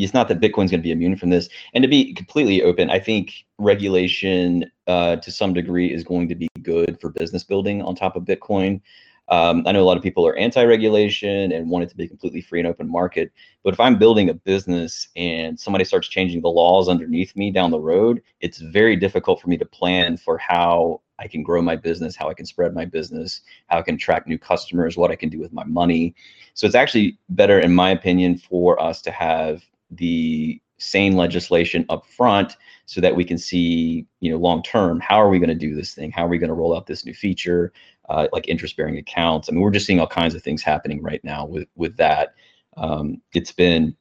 it's 0.04 0.14
not 0.14 0.28
that 0.30 0.40
Bitcoin's 0.40 0.72
going 0.72 0.82
to 0.82 0.90
be 0.90 0.92
immune 0.92 1.18
from 1.18 1.30
this. 1.30 1.50
And 1.74 1.82
to 1.82 1.88
be 1.88 2.14
completely 2.14 2.64
open, 2.64 2.90
I 2.90 3.00
think 3.00 3.46
regulation 3.58 4.70
uh, 4.88 5.18
to 5.18 5.32
some 5.32 5.54
degree 5.54 5.94
is 5.94 6.04
going 6.04 6.28
to 6.30 6.36
be 6.36 6.48
good 6.62 6.98
for 7.00 7.10
business 7.10 7.44
building 7.44 7.82
on 7.82 7.96
top 7.96 8.16
of 8.16 8.24
Bitcoin. 8.24 8.82
Um, 9.30 9.64
I 9.68 9.72
know 9.74 9.84
a 9.84 9.86
lot 9.86 9.98
of 9.98 10.02
people 10.02 10.26
are 10.26 10.36
anti-regulation 10.38 11.52
and 11.52 11.70
want 11.70 11.84
it 11.84 11.90
to 11.90 11.96
be 11.96 12.08
completely 12.08 12.42
free 12.42 12.60
and 12.60 12.68
open 12.68 12.90
market. 12.90 13.32
But 13.64 13.74
if 13.74 13.80
I'm 13.80 14.00
building 14.00 14.30
a 14.30 14.34
business 14.34 15.08
and 15.16 15.60
somebody 15.60 15.86
starts 15.86 16.08
changing 16.08 16.42
the 16.42 16.50
laws 16.50 16.90
underneath 16.90 17.36
me 17.36 17.52
down 17.52 17.70
the 17.70 17.80
road, 17.80 18.24
it's 18.42 18.58
very 18.58 18.96
difficult 18.96 19.40
for 19.40 19.48
me 19.48 19.58
to 19.58 19.66
plan 19.66 20.18
for 20.18 20.40
how 20.40 21.02
I 21.20 21.28
can 21.28 21.44
grow 21.44 21.62
my 21.62 21.76
business, 21.76 22.16
how 22.16 22.30
I 22.30 22.34
can 22.34 22.46
spread 22.46 22.74
my 22.74 22.86
business, 22.86 23.42
how 23.68 23.80
I 23.80 23.82
can 23.84 23.96
attract 23.96 24.28
new 24.28 24.40
customers, 24.40 24.98
what 24.98 25.12
I 25.12 25.16
can 25.16 25.30
do 25.30 25.40
with 25.40 25.54
my 25.54 25.66
money. 25.66 26.16
So 26.56 26.66
it's 26.66 26.76
actually 26.76 27.20
better, 27.30 27.60
in 27.60 27.76
my 27.76 27.92
opinion, 27.92 28.38
for 28.38 28.82
us 28.82 29.02
to 29.04 29.12
have 29.12 29.62
the 29.92 30.62
sane 30.78 31.18
legislation 31.18 31.86
up 31.90 32.06
front 32.06 32.56
so 32.86 33.02
that 33.02 33.16
we 33.16 33.26
can 33.26 33.38
see, 33.38 34.06
you 34.22 34.32
know, 34.32 34.38
long 34.38 34.64
term, 34.64 35.00
how 35.00 35.22
are 35.22 35.30
we 35.30 35.40
going 35.40 35.50
to 35.50 35.56
do 35.56 35.76
this 35.76 35.94
thing? 35.94 36.12
How 36.12 36.26
are 36.26 36.30
we 36.30 36.38
going 36.38 36.50
to 36.50 36.54
roll 36.54 36.76
out 36.76 36.88
this 36.88 37.06
new 37.06 37.14
feature? 37.14 37.74
uh, 38.10 38.28
like 38.34 38.48
interest 38.48 38.76
bearing 38.76 38.98
accounts. 38.98 39.48
I 39.48 39.52
mean, 39.52 39.62
we're 39.62 39.72
just 39.72 39.86
seeing 39.86 40.00
all 40.00 40.08
kinds 40.08 40.36
of 40.36 40.44
things 40.44 40.64
happening 40.64 41.02
right 41.02 41.24
now 41.24 41.46
with 41.46 41.68
with 41.76 41.96
that. 41.98 42.34
Um, 42.76 43.22
it's 43.34 43.52
been 43.52 43.96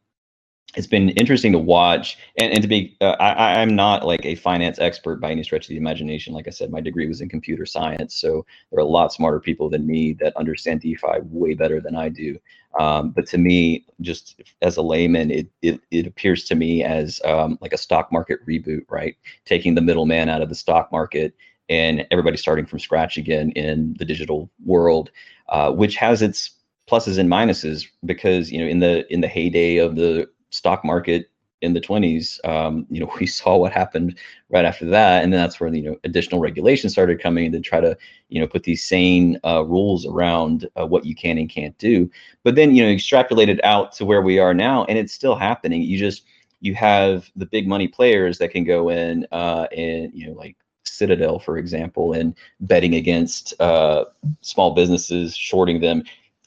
it's 0.76 0.86
been 0.86 1.08
interesting 1.10 1.52
to 1.52 1.58
watch 1.58 2.18
and, 2.38 2.52
and 2.52 2.60
to 2.60 2.68
be 2.68 2.94
uh, 3.00 3.16
I, 3.18 3.60
i'm 3.62 3.74
not 3.74 4.04
like 4.04 4.26
a 4.26 4.34
finance 4.34 4.78
expert 4.78 5.18
by 5.18 5.30
any 5.30 5.42
stretch 5.42 5.64
of 5.64 5.70
the 5.70 5.78
imagination 5.78 6.34
like 6.34 6.46
i 6.46 6.50
said 6.50 6.70
my 6.70 6.82
degree 6.82 7.08
was 7.08 7.22
in 7.22 7.28
computer 7.30 7.64
science 7.64 8.14
so 8.16 8.44
there 8.70 8.78
are 8.78 8.82
a 8.82 8.88
lot 8.88 9.10
smarter 9.10 9.40
people 9.40 9.70
than 9.70 9.86
me 9.86 10.12
that 10.20 10.36
understand 10.36 10.82
defi 10.82 11.20
way 11.22 11.54
better 11.54 11.80
than 11.80 11.96
i 11.96 12.10
do 12.10 12.38
um, 12.78 13.10
but 13.10 13.26
to 13.26 13.38
me 13.38 13.84
just 14.00 14.40
as 14.62 14.76
a 14.76 14.82
layman 14.82 15.30
it 15.30 15.48
it, 15.62 15.80
it 15.90 16.06
appears 16.06 16.44
to 16.44 16.54
me 16.54 16.82
as 16.82 17.20
um, 17.24 17.58
like 17.60 17.72
a 17.72 17.78
stock 17.78 18.10
market 18.12 18.44
reboot 18.46 18.82
right? 18.88 19.16
Taking 19.44 19.74
the 19.74 19.80
middleman 19.80 20.28
out 20.28 20.42
of 20.42 20.48
the 20.48 20.54
stock 20.54 20.90
market 20.92 21.34
and 21.68 22.06
everybody 22.10 22.36
starting 22.36 22.66
from 22.66 22.78
scratch 22.78 23.16
again 23.16 23.50
in 23.52 23.94
the 23.98 24.04
digital 24.04 24.50
world, 24.64 25.10
uh, 25.48 25.70
which 25.70 25.96
has 25.96 26.22
its 26.22 26.50
pluses 26.88 27.18
and 27.18 27.30
minuses 27.30 27.86
because 28.04 28.50
you 28.50 28.58
know 28.58 28.66
in 28.66 28.78
the 28.78 29.10
in 29.12 29.20
the 29.20 29.28
heyday 29.28 29.76
of 29.76 29.96
the 29.96 30.28
stock 30.50 30.84
market 30.84 31.30
in 31.62 31.72
the 31.72 31.80
20s 31.80 32.38
um, 32.48 32.86
you 32.90 33.00
know 33.00 33.10
we 33.20 33.26
saw 33.26 33.56
what 33.56 33.72
happened 33.72 34.16
right 34.50 34.64
after 34.64 34.86
that 34.86 35.22
and 35.22 35.32
then 35.32 35.40
that's 35.40 35.60
where 35.60 35.72
you 35.72 35.82
know 35.82 35.96
additional 36.04 36.40
regulations 36.40 36.92
started 36.92 37.20
coming 37.20 37.50
to 37.52 37.60
try 37.60 37.80
to 37.80 37.96
you 38.28 38.40
know 38.40 38.46
put 38.46 38.62
these 38.62 38.84
sane 38.84 39.38
uh, 39.44 39.64
rules 39.64 40.06
around 40.06 40.68
uh, 40.78 40.86
what 40.86 41.04
you 41.04 41.14
can 41.14 41.38
and 41.38 41.50
can't 41.50 41.76
do. 41.78 42.10
But 42.44 42.54
then 42.54 42.74
you 42.74 42.82
know 42.84 42.90
extrapolated 42.90 43.60
out 43.64 43.92
to 43.92 44.04
where 44.04 44.22
we 44.22 44.38
are 44.38 44.54
now 44.54 44.84
and 44.84 44.98
it's 44.98 45.12
still 45.12 45.36
happening. 45.36 45.82
You 45.82 45.98
just 45.98 46.24
you 46.60 46.74
have 46.74 47.30
the 47.36 47.46
big 47.46 47.68
money 47.68 47.88
players 47.88 48.38
that 48.38 48.50
can 48.50 48.64
go 48.64 48.88
in 48.88 49.26
uh, 49.32 49.66
and 49.76 50.12
you 50.14 50.26
know 50.26 50.32
like 50.34 50.56
Citadel, 50.84 51.38
for 51.38 51.58
example, 51.58 52.12
and 52.12 52.34
betting 52.60 52.94
against 52.94 53.58
uh, 53.60 54.06
small 54.40 54.74
businesses, 54.74 55.36
shorting 55.36 55.80
them, 55.80 56.02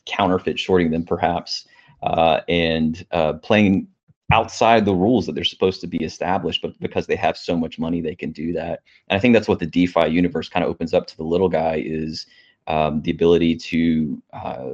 counterfeit 0.05 0.59
shorting 0.59 0.91
them, 0.91 1.05
perhaps, 1.05 1.67
uh, 2.03 2.41
and 2.49 3.05
uh, 3.11 3.33
playing 3.33 3.87
outside 4.31 4.85
the 4.85 4.93
rules 4.93 5.25
that 5.25 5.33
they're 5.33 5.43
supposed 5.43 5.81
to 5.81 5.87
be 5.87 5.97
established, 5.97 6.61
but 6.61 6.79
because 6.79 7.07
they 7.07 7.15
have 7.15 7.37
so 7.37 7.55
much 7.55 7.77
money, 7.77 8.01
they 8.01 8.15
can 8.15 8.31
do 8.31 8.53
that. 8.53 8.81
And 9.07 9.17
I 9.17 9.19
think 9.19 9.33
that's 9.33 9.47
what 9.47 9.59
the 9.59 9.65
DeFi 9.65 10.07
universe 10.07 10.49
kind 10.49 10.63
of 10.63 10.69
opens 10.69 10.93
up 10.93 11.07
to 11.07 11.17
the 11.17 11.23
little 11.23 11.49
guy 11.49 11.83
is 11.85 12.25
um, 12.67 13.01
the 13.01 13.11
ability 13.11 13.55
to 13.57 14.21
uh, 14.33 14.69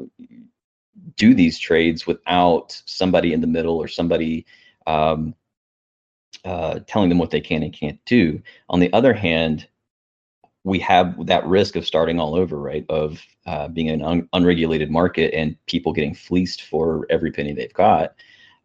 do 1.15 1.33
these 1.33 1.57
trades 1.59 2.05
without 2.05 2.81
somebody 2.85 3.33
in 3.33 3.41
the 3.41 3.47
middle 3.47 3.77
or 3.77 3.87
somebody 3.87 4.45
um, 4.85 5.33
uh, 6.45 6.79
telling 6.87 7.09
them 7.09 7.17
what 7.17 7.31
they 7.31 7.41
can 7.41 7.63
and 7.63 7.73
can't 7.73 8.03
do. 8.05 8.41
On 8.69 8.79
the 8.79 8.91
other 8.93 9.13
hand, 9.13 9.67
we 10.63 10.79
have 10.79 11.25
that 11.25 11.45
risk 11.45 11.75
of 11.75 11.85
starting 11.85 12.19
all 12.19 12.35
over, 12.35 12.59
right? 12.59 12.85
Of 12.89 13.21
uh, 13.45 13.69
being 13.69 13.89
an 13.89 14.01
un- 14.01 14.29
unregulated 14.33 14.91
market 14.91 15.33
and 15.33 15.55
people 15.65 15.93
getting 15.93 16.13
fleeced 16.13 16.63
for 16.63 17.07
every 17.09 17.31
penny 17.31 17.53
they've 17.53 17.73
got. 17.73 18.15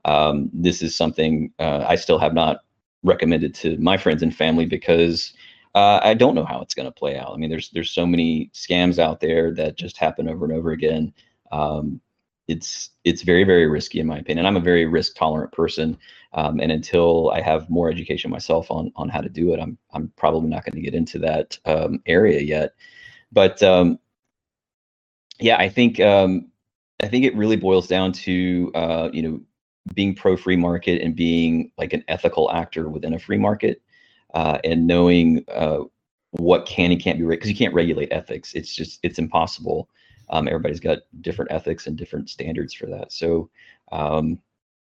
Um, 0.05 0.51
this 0.53 0.83
is 0.83 0.95
something 0.95 1.53
uh, 1.59 1.85
I 1.88 1.97
still 1.97 2.19
have 2.19 2.35
not 2.35 2.59
recommended 3.03 3.55
to 3.57 3.77
my 3.79 3.97
friends 3.97 4.23
and 4.23 4.35
family 4.35 4.67
because 4.67 5.33
uh, 5.75 6.01
I 6.03 6.15
don't 6.15 6.35
know 6.35 6.45
how 6.45 6.61
it's 6.61 6.75
going 6.75 6.87
to 6.87 6.93
play 6.93 7.17
out. 7.17 7.33
I 7.33 7.37
mean, 7.37 7.51
there's 7.51 7.71
there's 7.71 7.91
so 7.91 8.07
many 8.07 8.51
scams 8.55 8.99
out 8.99 9.21
there 9.21 9.53
that 9.55 9.77
just 9.77 9.97
happen 9.97 10.29
over 10.29 10.45
and 10.45 10.55
over 10.55 10.73
again. 10.73 11.12
Um, 11.51 12.01
it's 12.49 12.91
it's 13.05 13.23
very 13.23 13.45
very 13.45 13.67
risky 13.67 14.01
in 14.01 14.07
my 14.07 14.19
opinion. 14.19 14.47
I'm 14.47 14.57
a 14.57 14.61
very 14.61 14.85
risk 14.85 15.15
tolerant 15.17 15.53
person, 15.53 15.97
um, 16.35 16.61
and 16.61 16.73
until 16.73 17.31
I 17.31 17.41
have 17.41 17.71
more 17.71 17.91
education 17.91 18.31
myself 18.31 18.71
on 18.71 18.93
on 18.97 19.09
how 19.09 19.21
to 19.21 19.29
do 19.29 19.55
it, 19.55 19.61
I'm 19.61 19.79
I'm 19.93 20.12
probably 20.17 20.49
not 20.51 20.65
going 20.65 20.75
to 20.75 20.83
get 20.83 20.95
into 20.95 21.19
that 21.21 21.59
um, 21.65 22.03
area 22.07 22.41
yet. 22.41 22.75
But 23.31 23.62
um, 23.62 23.99
yeah, 25.41 25.57
I 25.57 25.69
think 25.69 26.01
um, 26.01 26.51
I 27.03 27.09
think 27.09 27.25
it 27.25 27.35
really 27.37 27.57
boils 27.57 27.87
down 27.87 28.12
to 28.12 28.71
uh, 28.75 29.09
you 29.12 29.23
know 29.23 29.41
being 29.95 30.14
pro 30.14 30.37
free 30.37 30.57
market 30.57 31.03
and 31.03 31.16
being 31.16 31.71
like 31.79 31.92
an 31.92 32.05
ethical 32.09 32.51
actor 32.53 32.88
within 32.88 33.14
a 33.14 33.18
free 33.18 33.38
market, 33.38 33.83
uh, 34.35 34.59
and 34.64 34.87
knowing 34.87 35.45
uh, 35.53 35.81
what 36.31 36.66
can 36.66 36.90
and 36.90 37.01
can't 37.03 37.18
be 37.18 37.27
because 37.27 37.51
you 37.51 37.57
can't 37.57 37.75
regulate 37.75 38.09
ethics. 38.12 38.55
It's 38.55 38.75
just 38.75 39.01
it's 39.03 39.18
impossible 39.18 39.88
um, 40.33 40.49
everybody's 40.49 40.81
got 40.81 40.99
different 41.21 41.53
ethics 41.53 41.87
and 41.87 41.97
different 41.97 42.31
standards 42.31 42.73
for 42.73 42.87
that. 42.87 43.12
So 43.12 43.51
um, 43.92 44.38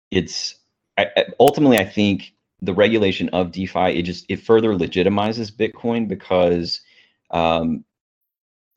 it's 0.09 0.55
I, 0.97 1.25
ultimately, 1.39 1.77
I 1.77 1.85
think 1.85 2.33
the 2.61 2.73
regulation 2.73 3.29
of 3.29 3.51
DeFi 3.51 3.97
it 3.97 4.03
just 4.03 4.25
it 4.29 4.37
further 4.37 4.73
legitimizes 4.73 5.51
Bitcoin 5.51 6.07
because 6.07 6.81
um, 7.31 7.83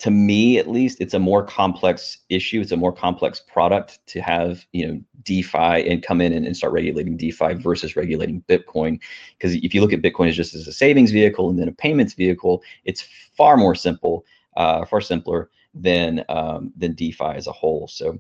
to 0.05 0.11
me 0.11 0.59
at 0.59 0.69
least 0.69 1.01
it's 1.01 1.15
a 1.15 1.19
more 1.19 1.43
complex 1.43 2.19
issue 2.29 2.61
it's 2.61 2.73
a 2.73 2.77
more 2.77 2.93
complex 2.93 3.41
product 3.41 3.99
to 4.07 4.21
have 4.21 4.67
you 4.73 4.87
know 4.87 5.01
defi 5.23 5.89
and 5.89 6.03
come 6.03 6.21
in 6.21 6.33
and, 6.33 6.45
and 6.45 6.57
start 6.57 6.73
regulating 6.75 7.17
defi 7.17 7.55
versus 7.55 7.97
regulating 7.97 8.43
bitcoin 8.43 9.01
because 9.39 9.55
if 9.55 9.73
you 9.73 9.81
look 9.81 9.95
at 9.95 10.03
bitcoin 10.03 10.29
as 10.29 10.37
just 10.37 10.55
as 10.55 10.69
a 10.69 10.73
savings 10.73 11.11
vehicle 11.11 11.49
and 11.49 11.59
then 11.59 11.69
a 11.69 11.73
payments 11.73 12.13
vehicle 12.13 12.63
it's 12.85 13.03
far 13.37 13.57
more 13.57 13.75
simple 13.75 14.27
uh, 14.57 14.85
far 14.85 15.01
simpler 15.01 15.51
than 15.75 16.25
um, 16.29 16.73
than 16.77 16.95
DeFi 16.95 17.25
as 17.25 17.47
a 17.47 17.53
whole. 17.53 17.89
So 17.89 18.19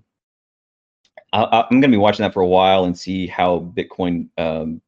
I, 1.32 1.60
am 1.70 1.80
going 1.80 1.82
to 1.82 1.88
be 1.88 1.96
watching 1.96 2.22
that 2.22 2.34
for 2.34 2.42
a 2.42 2.46
while 2.46 2.84
and 2.84 2.98
see 2.98 3.26
how 3.26 3.72
Bitcoin 3.76 4.28
um, 4.38 4.80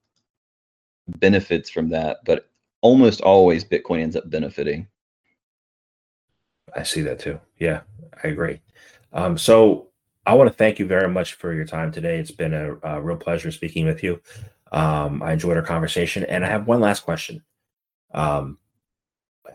benefits 1.18 1.70
from 1.70 1.88
that. 1.90 2.18
But 2.24 2.48
almost 2.80 3.20
always 3.20 3.64
Bitcoin 3.64 4.00
ends 4.00 4.16
up 4.16 4.28
benefiting. 4.30 4.88
I 6.74 6.82
see 6.82 7.02
that 7.02 7.20
too. 7.20 7.40
Yeah, 7.58 7.82
I 8.22 8.28
agree. 8.28 8.60
Um, 9.12 9.38
so 9.38 9.88
I 10.26 10.34
want 10.34 10.50
to 10.50 10.56
thank 10.56 10.78
you 10.78 10.86
very 10.86 11.08
much 11.08 11.34
for 11.34 11.52
your 11.54 11.64
time 11.64 11.92
today. 11.92 12.18
It's 12.18 12.30
been 12.30 12.52
a, 12.52 12.76
a 12.82 13.00
real 13.00 13.16
pleasure 13.16 13.50
speaking 13.52 13.86
with 13.86 14.02
you. 14.02 14.20
Um, 14.72 15.22
I 15.22 15.32
enjoyed 15.32 15.56
our 15.56 15.62
conversation, 15.62 16.24
and 16.24 16.44
I 16.44 16.48
have 16.48 16.66
one 16.66 16.80
last 16.80 17.00
question. 17.04 17.42
Um, 18.12 18.58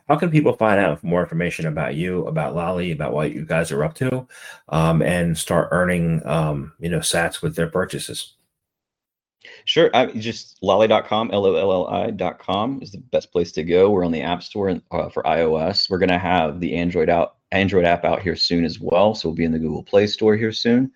how 0.08 0.16
can 0.16 0.32
people 0.32 0.54
find 0.54 0.80
out 0.80 1.04
more 1.04 1.22
information 1.22 1.68
about 1.68 1.96
you, 1.96 2.26
about 2.28 2.56
Lolli, 2.56 2.92
about 2.92 3.14
what 3.14 3.32
you 3.32 3.46
guys 3.46 3.72
are 3.72 3.84
up 3.84 3.94
to, 3.96 4.28
um, 4.70 5.02
and 5.02 5.38
start 5.38 5.70
earning, 5.72 6.26
um, 6.26 6.74
you 6.80 6.90
know, 6.90 7.00
sats 7.00 7.42
with 7.42 7.56
their 7.56 7.68
purchases? 7.68 8.36
Sure. 9.66 9.90
I, 9.94 10.08
just 10.08 10.62
lolli.com, 10.62 11.32
L 11.32 11.46
O 11.46 11.56
L 11.56 11.72
L 11.72 11.88
I.com 11.88 12.82
is 12.82 12.92
the 12.92 13.00
best 13.00 13.32
place 13.32 13.52
to 13.54 13.64
go. 13.64 13.90
We're 13.90 14.06
on 14.06 14.12
the 14.12 14.22
App 14.22 14.44
Store 14.44 14.80
uh, 14.92 15.10
for 15.10 15.24
iOS. 15.24 15.90
We're 15.90 15.98
going 15.98 16.10
to 16.10 16.20
have 16.20 16.60
the 16.60 16.76
Android 16.76 17.10
out 17.10 17.38
Android 17.52 17.86
app 17.86 18.06
out 18.06 18.22
here 18.22 18.36
soon 18.36 18.64
as 18.64 18.80
well. 18.80 19.14
So 19.14 19.30
we'll 19.30 19.36
be 19.36 19.44
in 19.44 19.52
the 19.52 19.60
Google 19.60 19.84
Play 19.84 20.08
Store 20.08 20.36
here 20.36 20.54
soon. 20.54 20.92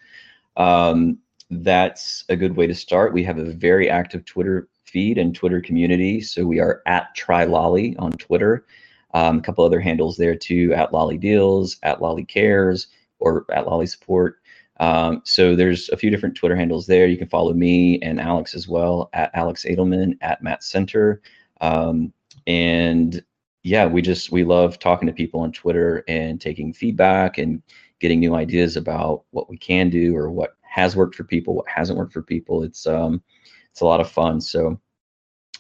Um, 0.58 1.20
that's 1.50 2.24
a 2.30 2.36
good 2.36 2.56
way 2.56 2.68
to 2.68 2.76
start. 2.76 3.14
We 3.14 3.24
have 3.24 3.38
a 3.38 3.52
very 3.52 3.90
active 3.90 4.26
Twitter 4.26 4.70
feed 4.86 5.18
and 5.18 5.36
Twitter 5.36 5.62
community. 5.62 6.22
So 6.22 6.46
we 6.46 6.60
are 6.60 6.82
at 6.86 7.16
TryLolli 7.18 7.96
on 8.00 8.12
Twitter. 8.14 8.66
Um, 9.14 9.40
a 9.40 9.42
couple 9.42 9.64
other 9.64 9.80
handles 9.80 10.18
there 10.18 10.36
too, 10.36 10.74
at 10.74 10.92
Lolli 10.92 11.18
Deals, 11.18 11.78
at 11.84 12.02
Lolli 12.02 12.26
Cares, 12.26 12.88
or 13.20 13.46
at 13.54 13.66
Lolli 13.66 13.88
Support. 13.88 14.40
Um, 14.80 15.22
so 15.24 15.56
there's 15.56 15.90
a 15.90 15.98
few 15.98 16.10
different 16.10 16.36
Twitter 16.36 16.56
handles 16.56 16.86
there. 16.88 17.08
You 17.08 17.18
can 17.18 17.30
follow 17.30 17.54
me 17.54 18.00
and 18.02 18.20
Alex 18.20 18.56
as 18.56 18.68
well 18.68 19.10
at 19.14 19.32
Alex 19.34 19.66
Adelman 19.66 20.18
at 20.22 20.44
Matt 20.44 20.62
Senter. 20.62 21.20
Um, 21.62 22.14
and 22.48 23.24
yeah, 23.64 23.86
we 23.86 24.02
just 24.02 24.32
we 24.32 24.44
love 24.44 24.78
talking 24.78 25.08
to 25.08 25.14
people 25.14 25.40
on 25.40 25.52
Twitter 25.52 26.04
and 26.08 26.40
taking 26.40 26.74
feedback 26.74 27.38
and 27.38 27.62
getting 28.00 28.20
new 28.20 28.36
ideas 28.36 28.76
about 28.78 29.24
what 29.32 29.50
we 29.50 29.58
can 29.58 29.90
do 29.90 30.16
or 30.16 30.30
what 30.30 30.56
has 30.62 30.96
worked 30.96 31.16
for 31.16 31.24
people, 31.24 31.56
what 31.56 31.68
hasn't 31.68 31.98
worked 31.98 32.14
for 32.14 32.22
people. 32.22 32.64
It's 32.64 32.86
um 32.86 33.24
it's 33.72 33.82
a 33.82 33.86
lot 33.86 34.02
of 34.02 34.12
fun. 34.12 34.40
So 34.40 34.80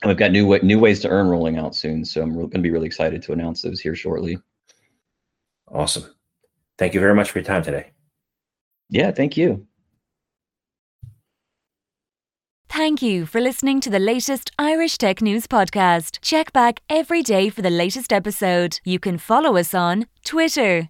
we've 0.06 0.18
got 0.18 0.32
new 0.32 0.58
new 0.60 0.80
ways 0.80 1.00
to 1.02 1.10
earn 1.10 1.28
rolling 1.28 1.58
out 1.58 1.76
soon. 1.76 2.06
So 2.06 2.22
I'm 2.22 2.34
going 2.34 2.50
to 2.52 2.60
be 2.60 2.72
really 2.72 2.88
excited 2.88 3.22
to 3.24 3.34
announce 3.34 3.62
those 3.62 3.80
here 3.80 3.96
shortly. 3.96 4.38
Awesome. 5.68 6.14
Thank 6.78 6.94
you 6.94 7.00
very 7.00 7.16
much 7.16 7.32
for 7.32 7.40
your 7.40 7.46
time 7.46 7.64
today. 7.64 7.92
Yeah, 8.90 9.12
thank 9.12 9.38
you. 9.38 9.68
Thank 12.70 13.02
you 13.02 13.26
for 13.26 13.40
listening 13.40 13.80
to 13.82 13.90
the 13.90 14.00
latest 14.00 14.52
Irish 14.60 14.98
Tech 14.98 15.22
News 15.22 15.48
podcast. 15.48 16.18
Check 16.22 16.52
back 16.52 16.82
every 16.90 17.24
day 17.24 17.48
for 17.50 17.62
the 17.62 17.70
latest 17.70 18.12
episode. 18.12 18.82
You 18.84 19.00
can 19.00 19.18
follow 19.18 19.56
us 19.56 19.74
on 19.74 20.08
Twitter 20.26 20.90